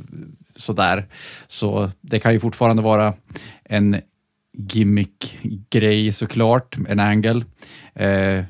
[0.56, 1.06] sådär.
[1.48, 3.14] Så det kan ju fortfarande vara
[3.64, 3.96] en
[4.56, 7.44] gimmick-grej såklart, en angle.
[7.94, 8.44] Eh,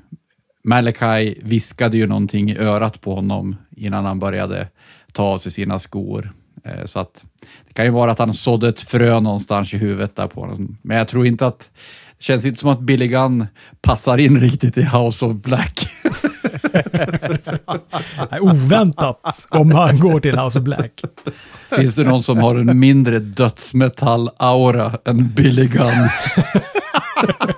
[0.64, 4.68] Malachi viskade ju någonting i örat på honom innan han började
[5.12, 6.32] ta av sig sina skor.
[6.64, 7.24] Eh, så att
[7.68, 10.78] det kan ju vara att han sådde ett frö någonstans i huvudet där på honom.
[10.82, 11.70] Men jag tror inte att
[12.18, 13.46] det känns inte som att Billy Gunn
[13.82, 15.88] passar in riktigt i House of Black.
[18.40, 21.02] Oväntat om han går till House of Black.
[21.76, 26.08] Finns det någon som har en mindre dödsmetall-aura än Billy Gunn?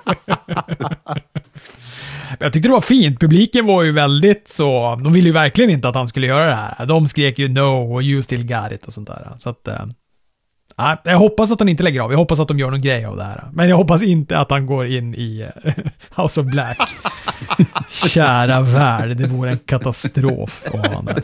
[2.39, 3.19] Jag tyckte det var fint.
[3.19, 6.55] Publiken var ju väldigt så, de ville ju verkligen inte att han skulle göra det
[6.55, 6.85] här.
[6.85, 9.31] De skrek ju no och you still got it och sånt där.
[9.39, 9.85] Så att, äh,
[11.03, 12.11] jag hoppas att han inte lägger av.
[12.11, 13.43] Jag hoppas att de gör någon grej av det här.
[13.51, 15.73] Men jag hoppas inte att han går in i äh,
[16.23, 16.79] House of Black.
[18.07, 21.21] Kära värld, det vore en katastrof om han där.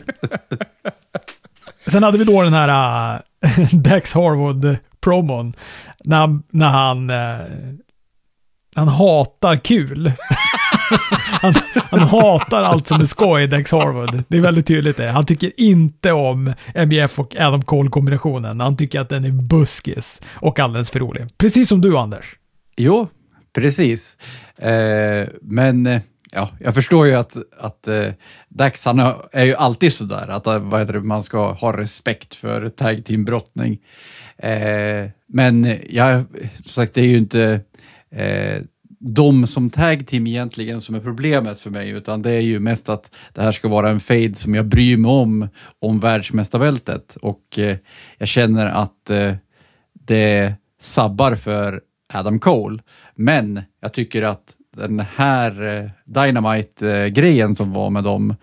[1.86, 5.54] Sen hade vi då den här äh, Dax Harwood-promon.
[6.04, 7.38] När, när han äh,
[8.74, 10.12] han hatar kul
[11.42, 11.54] han,
[11.90, 14.22] han, hatar allt som är skoj, Dex Harwood.
[14.28, 15.08] Det är väldigt tydligt det.
[15.08, 18.60] Han tycker inte om MJF och Adam Cole-kombinationen.
[18.60, 21.26] Han tycker att den är buskis och alldeles för rolig.
[21.38, 22.36] Precis som du, Anders.
[22.76, 23.08] Jo,
[23.54, 24.16] precis.
[24.58, 26.00] Eh, men eh,
[26.32, 28.06] ja, jag förstår ju att, att eh,
[28.48, 32.34] Dax, han är ju alltid sådär, att eh, vad heter det, man ska ha respekt
[32.34, 33.78] för tag team-brottning.
[34.36, 36.24] Eh, men jag,
[36.54, 37.60] som sagt, det är ju inte
[38.10, 38.62] eh,
[39.06, 42.88] de som tag team egentligen som är problemet för mig, utan det är ju mest
[42.88, 45.48] att det här ska vara en fade som jag bryr mig om,
[45.78, 47.16] om världsmästarbältet.
[47.16, 47.76] Och eh,
[48.18, 49.34] jag känner att eh,
[49.92, 51.80] det sabbar för
[52.12, 52.78] Adam Cole.
[53.14, 58.34] Men jag tycker att den här eh, Dynamite-grejen eh, som var med dem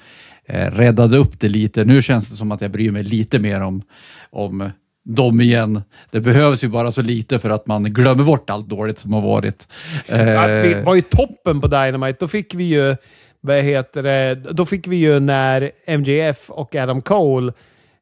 [0.45, 1.85] eh, räddade upp det lite.
[1.85, 3.83] Nu känns det som att jag bryr mig lite mer om,
[4.29, 4.71] om
[5.03, 5.81] dem igen.
[6.11, 9.21] Det behövs ju bara så lite för att man glömmer bort allt dåligt som har
[9.21, 9.67] varit.
[10.07, 12.17] Ja, det Eh, var ju toppen på Dynamite.
[12.19, 12.95] Då fick vi ju,
[13.41, 17.53] vad heter det, då fick vi ju när MJF och Adam Cole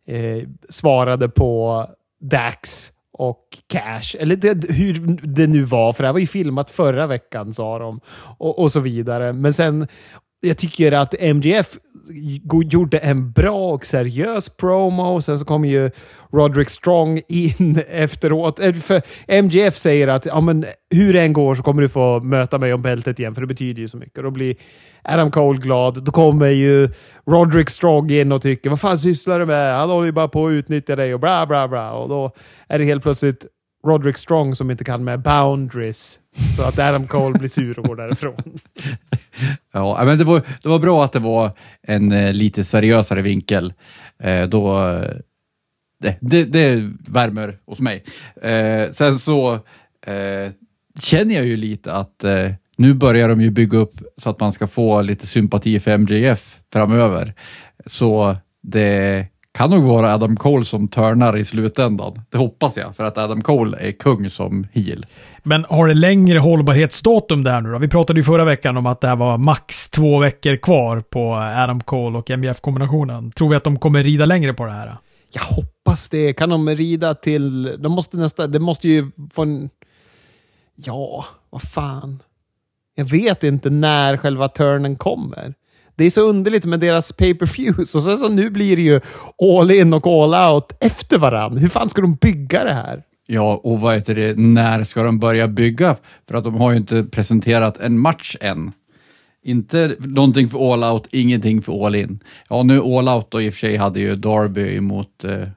[0.07, 1.85] eh, svarade på
[2.21, 4.15] Dax och Cash.
[4.19, 7.79] Eller det, hur det nu var, för det här var ju filmat förra veckan sa
[7.79, 7.99] de.
[8.37, 9.33] Och, och så vidare.
[9.33, 9.87] Men sen,
[10.41, 11.77] jag tycker att MGF
[12.71, 15.21] gjorde en bra och seriös promo.
[15.21, 15.91] Sen så kom ju
[16.31, 18.59] Roderick Strong in efteråt.
[18.59, 20.65] Eh, för MGF säger att ja, men,
[20.95, 23.47] hur det än går så kommer du få möta mig om bältet igen, för det
[23.47, 24.23] betyder ju så mycket.
[24.23, 24.55] Då blir
[25.03, 26.03] Adam Cole glad.
[26.03, 26.89] Då kommer ju
[27.27, 29.75] Roderick Strong in och tycker vad fan sysslar du med?
[29.75, 31.91] Han håller ju bara på att utnyttja dig och bla bla bla.
[31.91, 32.31] Och då
[32.67, 33.45] är det helt plötsligt
[33.87, 36.19] Roderick Strong som inte kan med boundaries.
[36.57, 38.35] Så att Adam Cole blir sur och går därifrån.
[39.73, 43.73] Ja, men det var, det var bra att det var en eh, lite seriösare vinkel.
[44.23, 45.11] Eh, då, eh,
[45.99, 48.03] det, det, det värmer hos mig.
[48.41, 49.53] Eh, sen så
[50.05, 50.51] eh,
[50.99, 54.51] känner jag ju lite att eh, nu börjar de ju bygga upp så att man
[54.51, 57.33] ska få lite sympati för MJF framöver.
[57.85, 62.21] Så det kan nog vara Adam Cole som törnar i slutändan.
[62.29, 65.05] Det hoppas jag, för att Adam Cole är kung som heel.
[65.43, 67.77] Men har det längre hållbarhetsdatum det här nu då?
[67.77, 71.19] Vi pratade ju förra veckan om att det här var max två veckor kvar på
[71.19, 73.31] eh, Adam Cole och MJF-kombinationen.
[73.31, 74.97] Tror vi att de kommer rida längre på det här?
[75.31, 76.33] Jag hoppas det.
[76.33, 77.63] Kan de rida till...
[77.81, 78.47] De måste nästa...
[78.47, 79.69] Det måste ju få en...
[80.75, 82.19] Ja, vad fan.
[82.95, 85.53] Jag vet inte när själva turnen kommer.
[85.95, 89.01] Det är så underligt med deras pay-per-views och sen så nu blir det ju
[89.59, 91.57] all in och all out efter varann.
[91.57, 93.03] Hur fan ska de bygga det här?
[93.31, 95.95] Ja, och vad heter det, när ska de börja bygga?
[96.27, 98.71] För att de har ju inte presenterat en match än.
[99.43, 102.19] Inte någonting för all out, ingenting för all in.
[102.49, 105.47] Ja, nu all out då i och för sig hade ju Darby emot eh,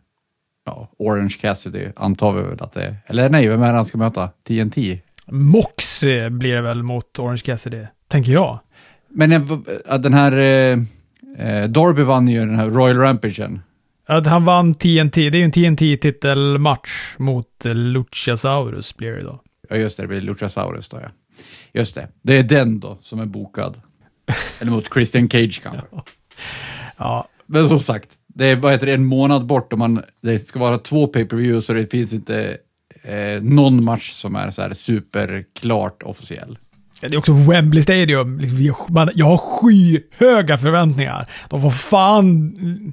[0.67, 2.97] ja, Orange Cassidy, antar vi väl att det är.
[3.07, 4.31] Eller nej, vem är det han ska möta?
[4.49, 4.99] TNT?
[5.27, 8.59] Mox eh, blir det väl mot Orange Cassidy, tänker jag.
[9.09, 10.79] Men eh, v- den här eh,
[11.49, 13.61] eh, Darby vann ju den här Royal Rampagen.
[14.07, 19.43] Att han vann TNT, det är ju en TNT-titelmatch mot eh, Luchasaurus blir det då.
[19.69, 21.09] Ja, just det, det blir Luchasaurus då ja.
[21.73, 23.81] Just det, det är den då som är bokad.
[24.61, 25.87] Eller mot Christian Cage kanske.
[26.97, 30.39] Ja, Men som sagt, det är vad heter det, en månad bort och man, det
[30.39, 32.57] ska vara två pay-per-views och det finns inte
[33.03, 36.59] eh, någon match som är så här superklart officiell.
[37.01, 38.39] det är också Wembley Stadium.
[38.39, 41.29] Liksom, jag har skyhöga förväntningar.
[41.49, 42.93] De får fan...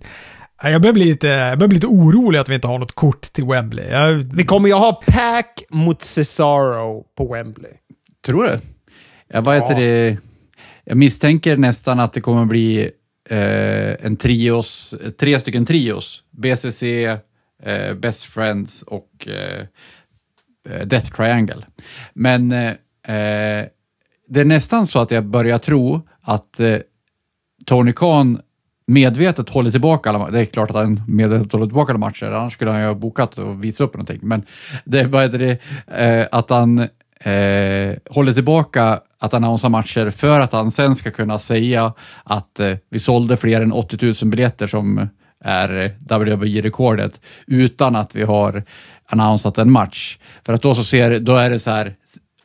[0.63, 3.21] Jag börjar, bli lite, jag börjar bli lite orolig att vi inte har något kort
[3.33, 3.89] till Wembley.
[3.89, 7.71] Jag, Vi kommer ju ha Pack mot Cesaro på Wembley.
[8.25, 8.59] Tror du?
[9.27, 9.79] Ja, vad heter Ja.
[9.79, 10.17] det?
[10.83, 12.91] Jag misstänker nästan att det kommer bli
[13.29, 16.23] eh, en trios, tre stycken trios.
[16.31, 16.83] BCC,
[17.63, 19.65] eh, Best Friends och eh,
[20.69, 21.65] eh, Death Triangle.
[22.13, 22.69] Men eh,
[23.15, 23.65] eh,
[24.27, 26.77] det är nästan så att jag börjar tro att eh,
[27.65, 28.41] Tony Khan
[28.89, 32.25] medvetet håller tillbaka alla ma- Det är klart att han medvetet håller tillbaka alla matcher,
[32.25, 34.19] annars skulle han ju ha bokat och visat upp någonting.
[34.21, 34.45] Men
[34.85, 35.57] det, vad heter det,
[36.05, 41.39] eh, att han eh, håller tillbaka att annonsera matcher för att han sen ska kunna
[41.39, 45.09] säga att eh, vi sålde fler än 80 000 biljetter som
[45.43, 48.63] är WWE-rekordet utan att vi har
[49.09, 50.17] annonsat en match.
[50.45, 51.95] För att då så ser, då är det så här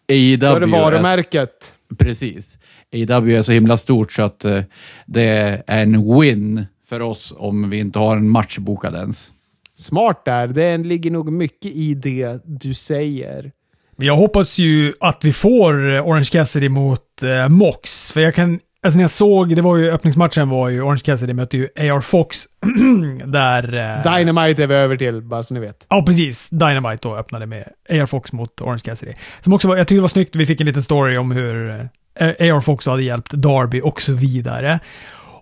[0.09, 1.51] AEW Då är det är- varumärket.
[1.99, 2.59] Precis.
[3.03, 4.63] AW är så himla stort så att eh,
[5.07, 5.23] det
[5.67, 9.31] är en win för oss om vi inte har en match bokad ens.
[9.77, 10.47] Smart där.
[10.47, 13.53] Det ligger nog mycket i det du säger.
[13.97, 18.13] Men jag hoppas ju att vi får eh, Orange Cassidy mot eh, Mox.
[18.13, 21.35] För jag kan, alltså när jag såg, det var ju öppningsmatchen var ju Orange Cassidy
[21.35, 22.39] mötte ju AR Fox.
[23.25, 23.75] där...
[23.75, 25.87] Eh, Dynamite är vi över till, bara så ni vet.
[25.89, 26.51] Ja, precis.
[26.51, 29.13] Dynamite då öppnade med AR Fox mot Orange Cassidy.
[29.41, 31.71] Som också var, jag tyckte det var snyggt, vi fick en liten story om hur
[32.15, 34.81] eh, AR Fox hade hjälpt Darby och så vidare.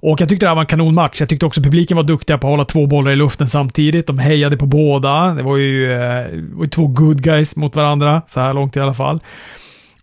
[0.02, 1.20] Och jag tyckte det här var en kanonmatch.
[1.20, 4.06] Jag tyckte också publiken var duktiga på att hålla två bollar i luften samtidigt.
[4.06, 5.34] De hejade på båda.
[5.34, 5.98] Det var ju, eh,
[6.32, 9.20] det var ju två good guys mot varandra, så här långt i alla fall.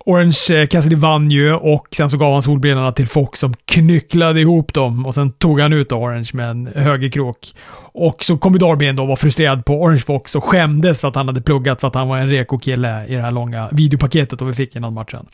[0.09, 4.39] Orange eh, Cassidy vann ju och sen så gav han solbrillorna till Fox som knycklade
[4.41, 7.37] ihop dem och sen tog han ut Orange med en högerkrok.
[7.93, 11.07] Och så kom ju Darby då och var frustrerad på Orange Fox och skämdes för
[11.07, 13.69] att han hade pluggat för att han var en reko kille i det här långa
[13.71, 15.25] videopaketet och vi fick innan matchen.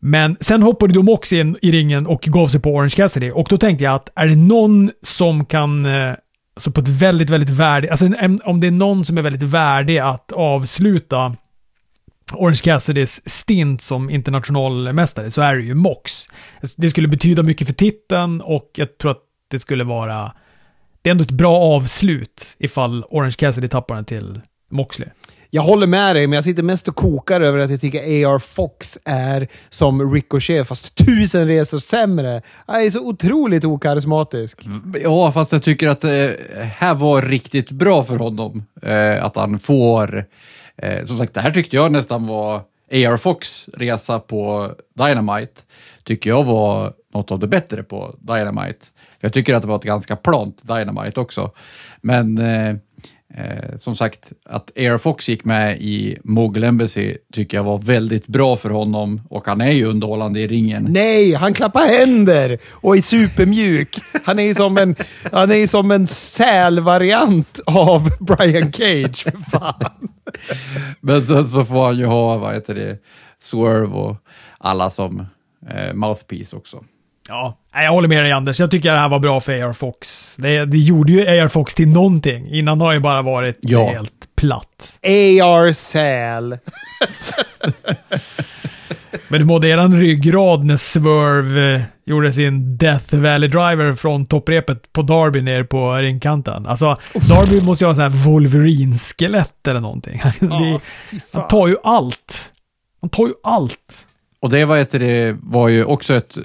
[0.00, 3.46] Men sen hoppade då Mox in i ringen och gav sig på Orange Cassidy och
[3.50, 6.12] då tänkte jag att är det någon som kan eh,
[6.56, 9.42] så på ett väldigt, väldigt värdigt, alltså en- om det är någon som är väldigt
[9.42, 11.34] värdig att avsluta
[12.34, 16.26] Orange Cassidys stint som internationalmästare så är det ju Mox.
[16.76, 20.32] Det skulle betyda mycket för titeln och jag tror att det skulle vara...
[21.02, 25.08] Det är ändå ett bra avslut ifall Orange Cassidy tappar den till Moxley.
[25.54, 28.38] Jag håller med dig, men jag sitter mest och kokar över att jag tycker AR
[28.38, 32.42] Fox är som Ricochet, fast tusen resor sämre.
[32.66, 34.66] Han är så otroligt okarismatisk.
[35.02, 36.36] Ja, fast jag tycker att det
[36.76, 38.64] här var riktigt bra för honom.
[38.82, 40.24] Eh, att han får...
[40.82, 42.56] Eh, som sagt, det här tyckte jag nästan var
[42.92, 45.60] AR Fox resa på Dynamite.
[46.04, 48.86] Tycker jag var något av det bättre på Dynamite.
[49.20, 51.50] Jag tycker att det var ett ganska plant Dynamite också.
[52.00, 52.76] Men eh,
[53.34, 58.26] Eh, som sagt, att Air Fox gick med i Mogul Embassy tycker jag var väldigt
[58.26, 60.86] bra för honom och han är ju underhållande i ringen.
[60.88, 63.98] Nej, han klappar händer och är supermjuk.
[64.24, 64.96] Han är som en,
[65.32, 70.11] han är som en sälvariant av Brian Cage, för fan.
[71.00, 72.98] Men sen så får han ju ha, vad heter det,
[73.40, 74.16] Swerve och
[74.58, 75.26] alla som
[75.70, 76.84] eh, mouthpiece också.
[77.28, 78.60] Ja, jag håller med dig Anders.
[78.60, 80.36] Jag tycker det här var bra för AR Fox.
[80.36, 82.48] Det, det gjorde ju AR Fox till någonting.
[82.50, 83.88] Innan har det bara varit ja.
[83.88, 84.98] helt platt.
[85.02, 86.58] AR Säl.
[89.28, 94.92] Men du mådde eran ryggrad när Swerve eh, gjorde sin Death Valley Driver från topprepet
[94.92, 96.66] på Darby ner på ringkanten.
[96.66, 96.98] Alltså,
[97.28, 100.20] Darby måste ju ha sån här Wolverine-skelett eller någonting.
[100.40, 100.80] Ja,
[101.32, 102.52] han tar ju allt.
[103.00, 104.06] Han tar ju allt.
[104.40, 106.38] Och det, vad heter det var ju också ett,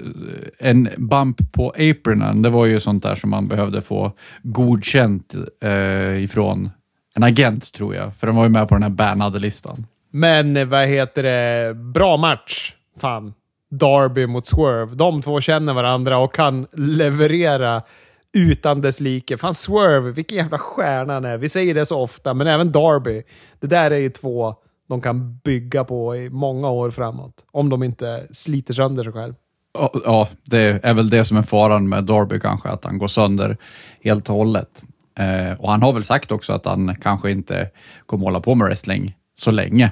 [0.58, 2.42] en bump på apronen.
[2.42, 4.12] Det var ju sånt där som man behövde få
[4.42, 6.70] godkänt eh, ifrån
[7.14, 9.86] en agent tror jag, för de var ju med på den här bannade listan.
[10.10, 12.74] Men eh, vad heter det, bra match.
[13.00, 13.34] Fan.
[13.70, 14.94] Darby mot Swerve.
[14.94, 17.82] De två känner varandra och kan leverera
[18.32, 19.36] utan dess like.
[19.36, 21.38] Fan, Swerve, vilken jävla stjärna han är.
[21.38, 23.22] Vi säger det så ofta, men även Darby.
[23.60, 24.54] Det där är ju två
[24.88, 27.44] de kan bygga på i många år framåt.
[27.50, 29.34] Om de inte sliter sönder sig själv.
[30.04, 33.56] Ja, det är väl det som är faran med Darby kanske, att han går sönder
[34.04, 34.84] helt och hållet.
[35.18, 37.70] Eh, och han har väl sagt också att han kanske inte
[38.06, 39.90] kommer hålla på med wrestling så länge.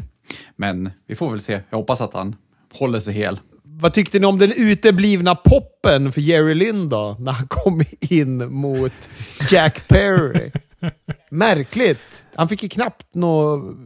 [0.57, 1.61] Men vi får väl se.
[1.71, 2.37] Jag hoppas att han
[2.73, 3.41] håller sig hel.
[3.63, 8.53] Vad tyckte ni om den uteblivna poppen för Jerry Lynn då, när han kom in
[8.53, 9.11] mot
[9.51, 10.51] Jack Perry?
[11.31, 12.25] Märkligt.
[12.35, 13.77] Han fick ju knappt något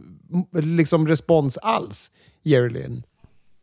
[0.53, 2.11] liksom respons alls,
[2.43, 3.03] Jerry Lynn.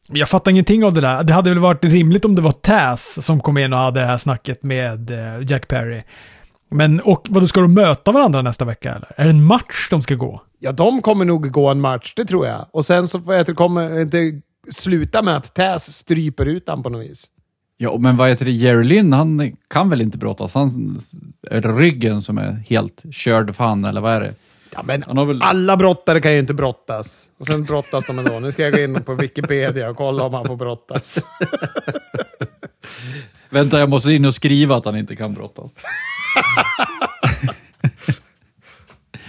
[0.08, 1.24] Jag fattar ingenting av det där.
[1.24, 4.06] Det hade väl varit rimligt om det var Taz som kom in och hade det
[4.06, 6.02] här snacket med eh, Jack Perry.
[6.70, 9.12] Men och vad ska de möta varandra nästa vecka eller?
[9.16, 10.42] Är det en match de ska gå?
[10.58, 12.66] Ja, de kommer nog gå en match, det tror jag.
[12.70, 14.40] Och sen så jag, kommer det
[14.72, 17.26] sluta med att Taz stryper ut han på något vis.
[17.76, 18.50] Ja, men vad heter det?
[18.50, 20.54] Jerry Lynn, han kan väl inte brottas?
[20.54, 20.98] Han
[21.50, 24.34] är det ryggen som är helt körd för han, eller vad är det?
[24.74, 25.42] Ja, men väl...
[25.42, 27.28] alla brottare kan ju inte brottas.
[27.38, 28.40] Och sen brottas de ändå.
[28.40, 31.18] Nu ska jag gå in på Wikipedia och kolla om han får brottas.
[33.50, 35.72] Vänta, jag måste in och skriva att han inte kan brottas.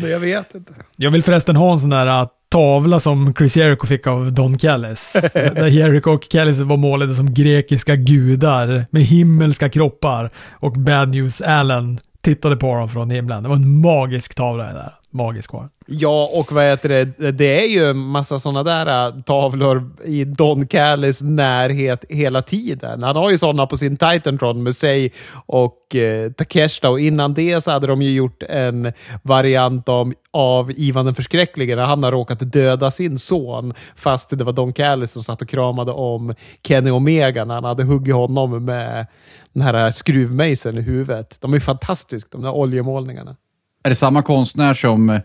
[0.01, 0.73] Men jag vet inte.
[0.95, 4.57] Jag vill förresten ha en sån där äh, tavla som Chris Jericho fick av Don
[4.57, 5.13] Callis.
[5.33, 10.31] där Jericho och Callis var målade som grekiska gudar med himmelska kroppar.
[10.51, 13.43] Och Bad News Allen tittade på dem från himlen.
[13.43, 15.69] Det var en magisk tavla det där magisk var.
[15.85, 17.31] Ja, och vad heter det?
[17.31, 23.03] Det är ju en massa sådana där äh, tavlor i Don Callis närhet hela tiden.
[23.03, 25.11] Han har ju sådana på sin Titantron med sig
[25.45, 28.93] och äh, eh, Takeshita och innan det så hade de ju gjort en
[29.23, 34.43] variant om, av Ivan den förskräcklige när han har råkat döda sin son fast det
[34.43, 36.35] var Don Callis som satt och kramade om
[36.67, 39.07] Kenny Omega när han hade huggit honom med
[39.53, 41.37] den här äh, skruvmejseln i huvudet.
[41.41, 43.35] De är fantastiska, de där oljemålningarna.
[43.83, 45.21] Är det samma konstnär som eh,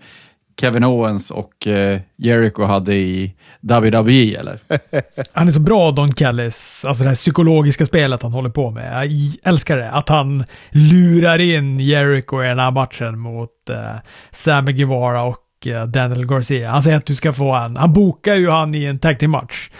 [0.61, 4.59] Kevin Owens och eh, Jericho hade i WWE eller?
[5.33, 8.95] Han är så bra Don Callis, alltså det här psykologiska spelet han håller på med.
[8.95, 9.91] Jag älskar det.
[9.91, 14.01] Att han lurar in Jericho i den här matchen mot eh,
[14.33, 16.71] Sammy Guevara och eh, Daniel Garcia.
[16.71, 19.31] Han säger att du ska få en, han bokar ju han i en tag team
[19.31, 19.71] match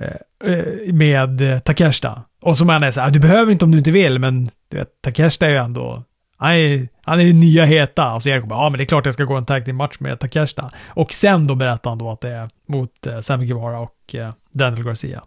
[0.00, 2.22] eh, eh med Takeshita.
[2.42, 4.50] Och som han är så här, ah, du behöver inte om du inte vill, men
[4.70, 6.04] du vet, Takeshita är ju ändå
[6.42, 8.12] han är, han är det nya heta.
[8.12, 10.20] Och så bara, ja men det är klart jag ska gå en tag match med
[10.20, 10.70] Takeshita.
[10.88, 14.32] Och sen då berättar han då att det är mot eh, Sammy Guevara och eh,
[14.52, 15.22] Daniel Garcia.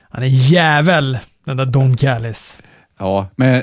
[0.00, 2.58] Han är en jävel, den där Don Callis.
[2.98, 3.62] Ja, men,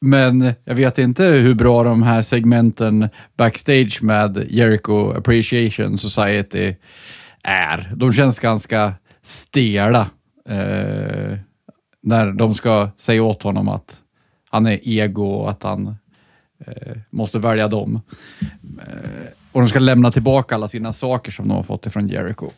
[0.00, 6.74] men jag vet inte hur bra de här segmenten backstage med Jericho Appreciation Society
[7.42, 7.92] är.
[7.96, 10.00] De känns ganska stela.
[10.48, 11.38] Eh,
[12.02, 13.96] när de ska säga åt honom att
[14.50, 15.86] han är ego och att han
[16.66, 18.00] eh, måste välja dem.
[18.86, 22.50] Eh, och de ska lämna tillbaka alla sina saker som de har fått ifrån Jericho.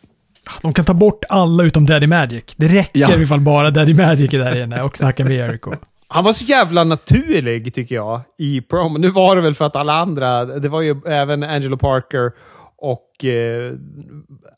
[0.61, 2.43] De kan ta bort alla utom Daddy Magic.
[2.57, 3.17] Det räcker Ja.
[3.17, 5.71] ifall bara Daddy Magic är där inne och snackar med Jericho.
[6.07, 8.97] Han var så jävla naturlig, tycker jag, i promo.
[8.97, 12.31] Nu var det väl för att alla andra, det var ju även Angelo Parker
[12.77, 13.73] och eh,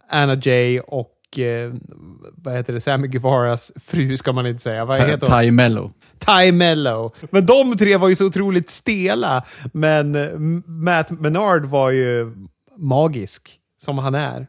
[0.09, 1.71] Anna Jay och eh,
[2.35, 4.85] vad heter det, Sammy Guevaras fru ska man inte säga.
[4.85, 5.41] Vad heter hon?
[5.43, 5.91] Ty Mello.
[6.25, 7.11] Ty Mello.
[7.31, 9.43] Men de tre var ju så otroligt stela.
[9.73, 12.31] Men eh, Matt Menard var ju
[12.77, 13.51] magisk,
[13.81, 14.47] som han är.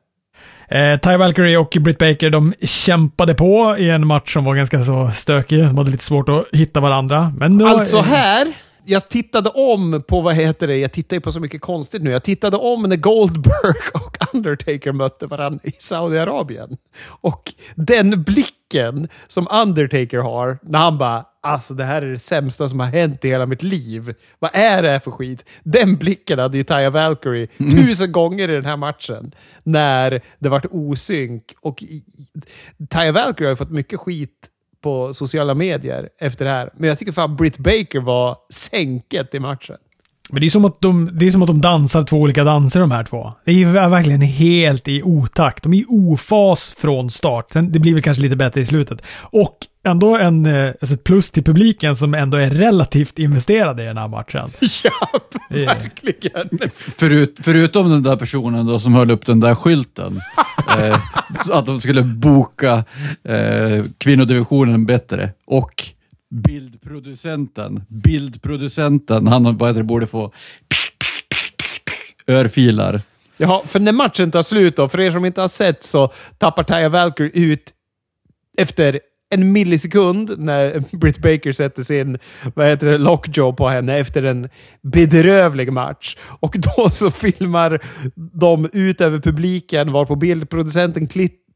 [0.68, 4.82] Eh, Ty Valkyrie och Britt Baker, de kämpade på i en match som var ganska
[4.82, 5.58] så stökig.
[5.58, 7.32] De hade lite svårt att hitta varandra.
[7.38, 8.46] Men var, Alltså här,
[8.84, 12.10] jag tittade om på, vad heter det, jag tittar ju på så mycket konstigt nu.
[12.10, 16.76] Jag tittade om när Goldberg och Undertaker mötte varandra i Saudiarabien.
[17.06, 22.68] Och den blicken som Undertaker har när han bara Alltså det här är det sämsta
[22.68, 24.14] som har hänt i hela mitt liv.
[24.38, 25.44] Vad är det här för skit?
[25.62, 29.34] Den blicken hade ju Taya Valkyrie tusen gånger i den här matchen.
[29.62, 31.42] När det vart osynk.
[31.60, 32.04] Och i-
[32.90, 34.48] Taya Valkyrie har ju fått mycket skit
[34.82, 36.70] på sociala medier efter det här.
[36.76, 39.76] Men jag tycker fan Britt Baker var sänket i matchen.
[40.30, 42.80] Men det är, som att de, det är som att de dansar två olika danser
[42.80, 43.32] de här två.
[43.44, 45.62] Det är verkligen helt i otakt.
[45.62, 47.46] De är i ofas från start.
[47.52, 49.02] Sen, det blir väl kanske lite bättre i slutet.
[49.20, 49.56] Och
[49.86, 53.96] ändå en, eh, alltså ett plus till publiken som ändå är relativt investerade i den
[53.96, 54.48] här matchen.
[54.84, 55.18] Ja,
[55.50, 56.48] Det- verkligen.
[56.74, 60.20] Förut, förutom den där personen då som höll upp den där skylten.
[60.78, 60.98] eh,
[61.52, 62.84] att de skulle boka
[63.28, 65.30] eh, kvinnodivisionen bättre.
[65.46, 65.84] Och
[66.34, 70.32] bildproducenten, bildproducenten, han vad heter det, borde få
[72.26, 73.00] örfilar.
[73.36, 76.62] Jaha, för när matchen tar slut då, för er som inte har sett så tappar
[76.62, 77.72] Taya Valkyrie ut
[78.56, 82.18] efter en millisekund när Britt Baker sätter sin
[82.54, 84.48] vad heter det, lockjaw på henne efter en
[84.82, 86.16] bedrövlig match.
[86.40, 87.80] Och då så filmar
[88.14, 91.06] de ut över publiken varpå bildproducenten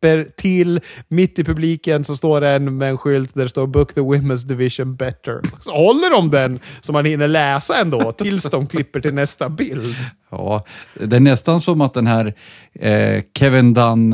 [0.01, 0.81] klipper till.
[1.09, 4.01] Mitt i publiken så står det en med en skylt där det står “Book the
[4.01, 5.41] Women's Division Better”.
[5.61, 9.95] Så håller de den så man hinner läsa ändå tills de klipper till nästa bild.
[10.31, 12.35] Ja, det är nästan som att den här
[12.75, 14.13] eh, Kevin Dunn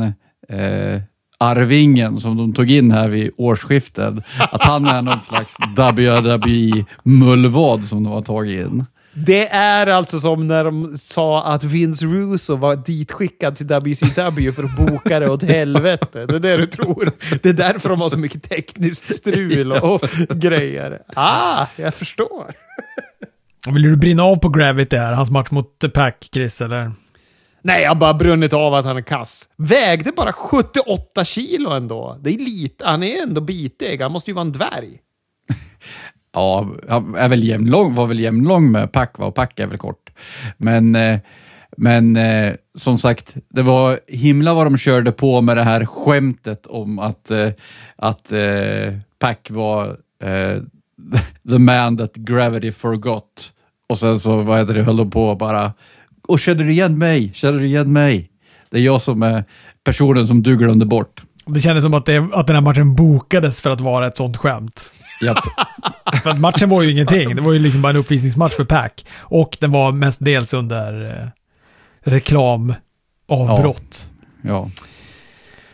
[0.49, 1.01] eh,
[1.37, 4.13] Arvingen som de tog in här vid årsskiftet,
[4.51, 8.85] att han är någon slags WWE-mullvad som de har tagit in.
[9.17, 14.63] Det är alltså som när de sa att Vince Russo var ditskickad till WCW för
[14.63, 16.25] att boka det åt helvete.
[16.25, 17.11] Det är det du tror.
[17.43, 21.01] Det är därför de har så mycket tekniskt strul och grejer.
[21.15, 22.53] Ah, jag förstår.
[23.67, 25.13] Vill du brinna av på Gravity här?
[25.13, 26.91] Hans match mot Pack, Chris, eller?
[27.61, 29.47] Nej, jag har bara brunnit av att han är kass.
[29.57, 32.17] Vägde bara 78 kilo ändå.
[32.21, 32.85] Det är lite.
[32.85, 34.01] Han är ändå bitig.
[34.01, 34.97] Han måste ju vara en dvärg.
[36.35, 39.25] Ja, han är väl jämnlång, var väl jämnlång med Pack, va?
[39.25, 40.09] och Pack är väl kort.
[40.57, 41.19] Men, eh,
[41.77, 46.65] men eh, som sagt, det var himla vad de körde på med det här skämtet
[46.65, 47.49] om att, eh,
[47.95, 48.33] att
[49.19, 49.97] Pack var
[51.49, 53.51] the man that gravity forgot.
[53.89, 55.73] Och sen så vad heter det, höll de på och bara,
[56.27, 57.31] och känner du igen mig?
[57.33, 58.29] Känner du igen mig?
[58.69, 59.43] Det är jag som är
[59.83, 61.21] personen som du glömde bort.
[61.45, 64.37] Det kändes som att, det, att den här matchen bokades för att vara ett sånt
[64.37, 64.91] skämt.
[65.21, 65.39] Japp.
[66.23, 67.35] För att matchen var ju ingenting.
[67.35, 69.05] Det var ju liksom bara en uppvisningsmatch för Pack.
[69.17, 71.27] Och den var mestadels under eh,
[72.11, 74.09] reklamavbrott.
[74.41, 74.69] Ja.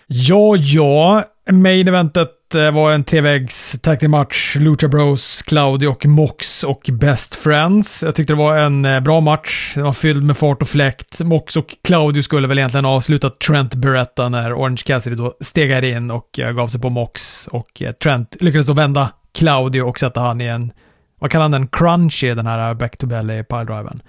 [0.07, 1.23] Ja, ja.
[1.51, 4.55] Main eventet eh, var en trevägs match.
[4.59, 8.03] Lucha Bros, Claudio och Mox och Best Friends.
[8.03, 9.71] Jag tyckte det var en eh, bra match.
[9.75, 11.21] Den var fylld med fart och fläkt.
[11.21, 16.11] Mox och Claudio skulle väl egentligen avsluta Trent Beretta när Orange Cassidy då stegade in
[16.11, 17.47] och eh, gav sig på Mox.
[17.47, 20.71] Och Trent lyckades då vända Claudio och sätta han i en,
[21.19, 24.01] vad kallar han den, crunchy, den här back to belly piledriven.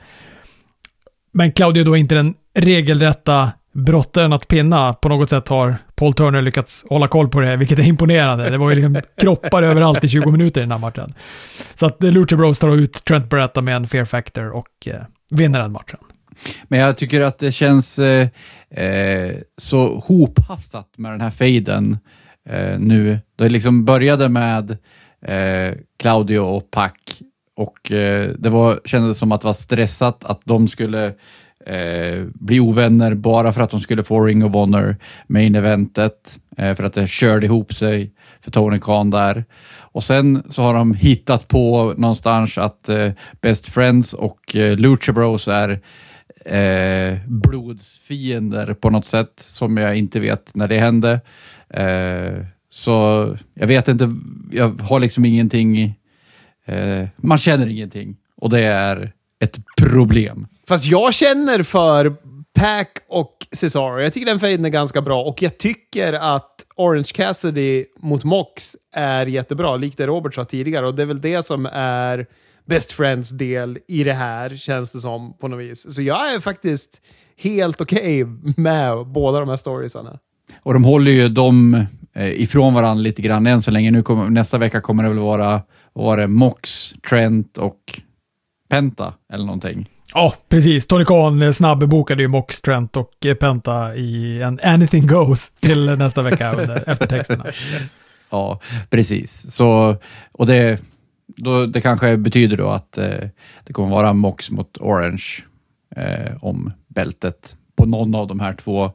[1.32, 4.94] Men Claudio då inte den regelrätta brottaren att pinna.
[4.94, 8.50] På något sätt har Paul Turner lyckats hålla koll på det, vilket är imponerande.
[8.50, 11.14] Det var ju liksom kroppar överallt i 20 minuter i den här matchen.
[11.74, 15.60] Så att Lucha Bros tar ut Trent Beretta med en fear factor och eh, vinner
[15.60, 15.98] den matchen.
[16.64, 18.28] Men jag tycker att det känns eh,
[18.70, 21.98] eh, så hophafsat med den här fejden
[22.48, 23.18] eh, nu.
[23.38, 24.78] Det liksom började med
[25.22, 26.92] eh, Claudio och Pac
[27.56, 31.06] och eh, det var, kändes som att det var stressat att de skulle
[31.66, 34.96] eh, bli ovänner bara för att de skulle få Ring of Honor
[35.26, 39.44] main eventet, eh, för att det körde ihop sig för Tony Khan där.
[39.78, 43.10] Och sen så har de hittat på någonstans att eh,
[43.40, 45.80] Best Friends och eh, Lucha Bros är
[46.44, 51.20] eh, blodsfiender på något sätt som jag inte vet när det hände.
[51.70, 54.14] Eh, så jag vet inte,
[54.52, 55.94] jag har liksom ingenting,
[56.66, 60.46] eh, man känner ingenting och det är ett problem.
[60.68, 62.16] Fast jag känner för
[62.54, 64.00] Pack och Cesaro.
[64.00, 68.76] Jag tycker den fejden är ganska bra och jag tycker att Orange Cassidy mot Mox
[68.94, 70.86] är jättebra, likt det Robert sa tidigare.
[70.86, 72.26] Och det är väl det som är
[72.64, 75.94] Best Friends del i det här, känns det som på något vis.
[75.94, 77.02] Så jag är faktiskt
[77.36, 80.18] helt okej okay med båda de här storiesarna.
[80.62, 81.28] Och de håller ju
[81.74, 81.84] eh,
[82.16, 83.90] ifrån varandra lite grann än så länge.
[83.90, 88.00] Nu kommer, nästa vecka kommer det väl vara, var det Mox, Trent och
[88.68, 89.88] Penta eller någonting.
[90.14, 90.86] Ja, precis.
[90.86, 95.84] Tony Khan eh, snabbbokade ju Mox, Trent och eh, Penta i en Anything Goes till
[95.98, 97.46] nästa vecka under eftertexterna.
[98.30, 98.60] Ja,
[98.90, 99.54] precis.
[99.54, 99.96] Så,
[100.32, 100.82] och det,
[101.26, 103.28] då, det kanske betyder då att eh,
[103.64, 105.24] det kommer vara Mox mot Orange
[105.96, 108.90] eh, om bältet på någon av de här två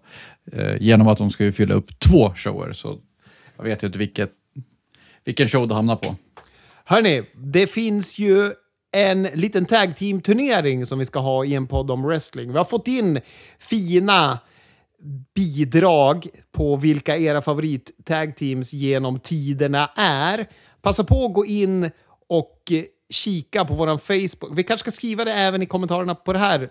[0.52, 2.74] eh, genom att de ska fylla upp två shower.
[2.74, 2.98] Så
[3.58, 4.32] jag vet ju inte vilket,
[5.24, 6.16] vilken show du hamnar på.
[6.86, 8.52] Hörni, det finns ju
[8.92, 12.52] en liten tag team-turnering som vi ska ha i en podd om wrestling.
[12.52, 13.20] Vi har fått in
[13.60, 14.40] fina
[15.36, 20.50] bidrag på vilka era favorit tag teams genom tiderna är.
[20.82, 21.92] Passa på att gå in
[22.30, 22.72] och
[23.10, 24.58] kika på vår Facebook.
[24.58, 26.70] Vi kanske ska skriva det även i kommentarerna på det här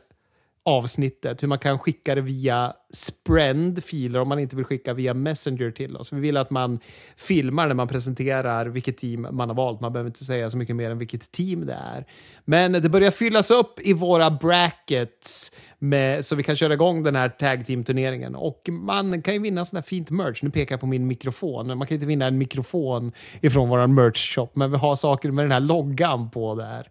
[0.67, 5.71] avsnittet, hur man kan skicka det via Sprend-filer om man inte vill skicka via Messenger
[5.71, 6.13] till oss.
[6.13, 6.81] Vi vill att man
[7.17, 9.81] filmar när man presenterar vilket team man har valt.
[9.81, 12.07] Man behöver inte säga så mycket mer än vilket team det är.
[12.45, 17.17] Men det börjar fyllas upp i våra brackets med, så vi kan köra igång den
[17.17, 18.35] här tag team-turneringen.
[18.35, 20.43] Och man kan ju vinna sån här fint merch.
[20.43, 21.79] Nu pekar jag på min mikrofon.
[21.79, 25.53] Man kan inte vinna en mikrofon ifrån vår merch-shop, men vi har saker med den
[25.53, 26.89] här loggan på där.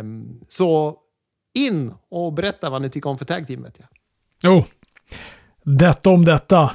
[0.00, 0.98] Um, så
[1.54, 3.80] in och berätta vad ni tycker om för tag teamet.
[3.80, 3.88] Jo, ja.
[4.44, 4.64] Jo,
[5.62, 6.70] detta om detta.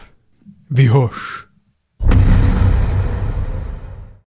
[0.67, 1.46] Vi hörs.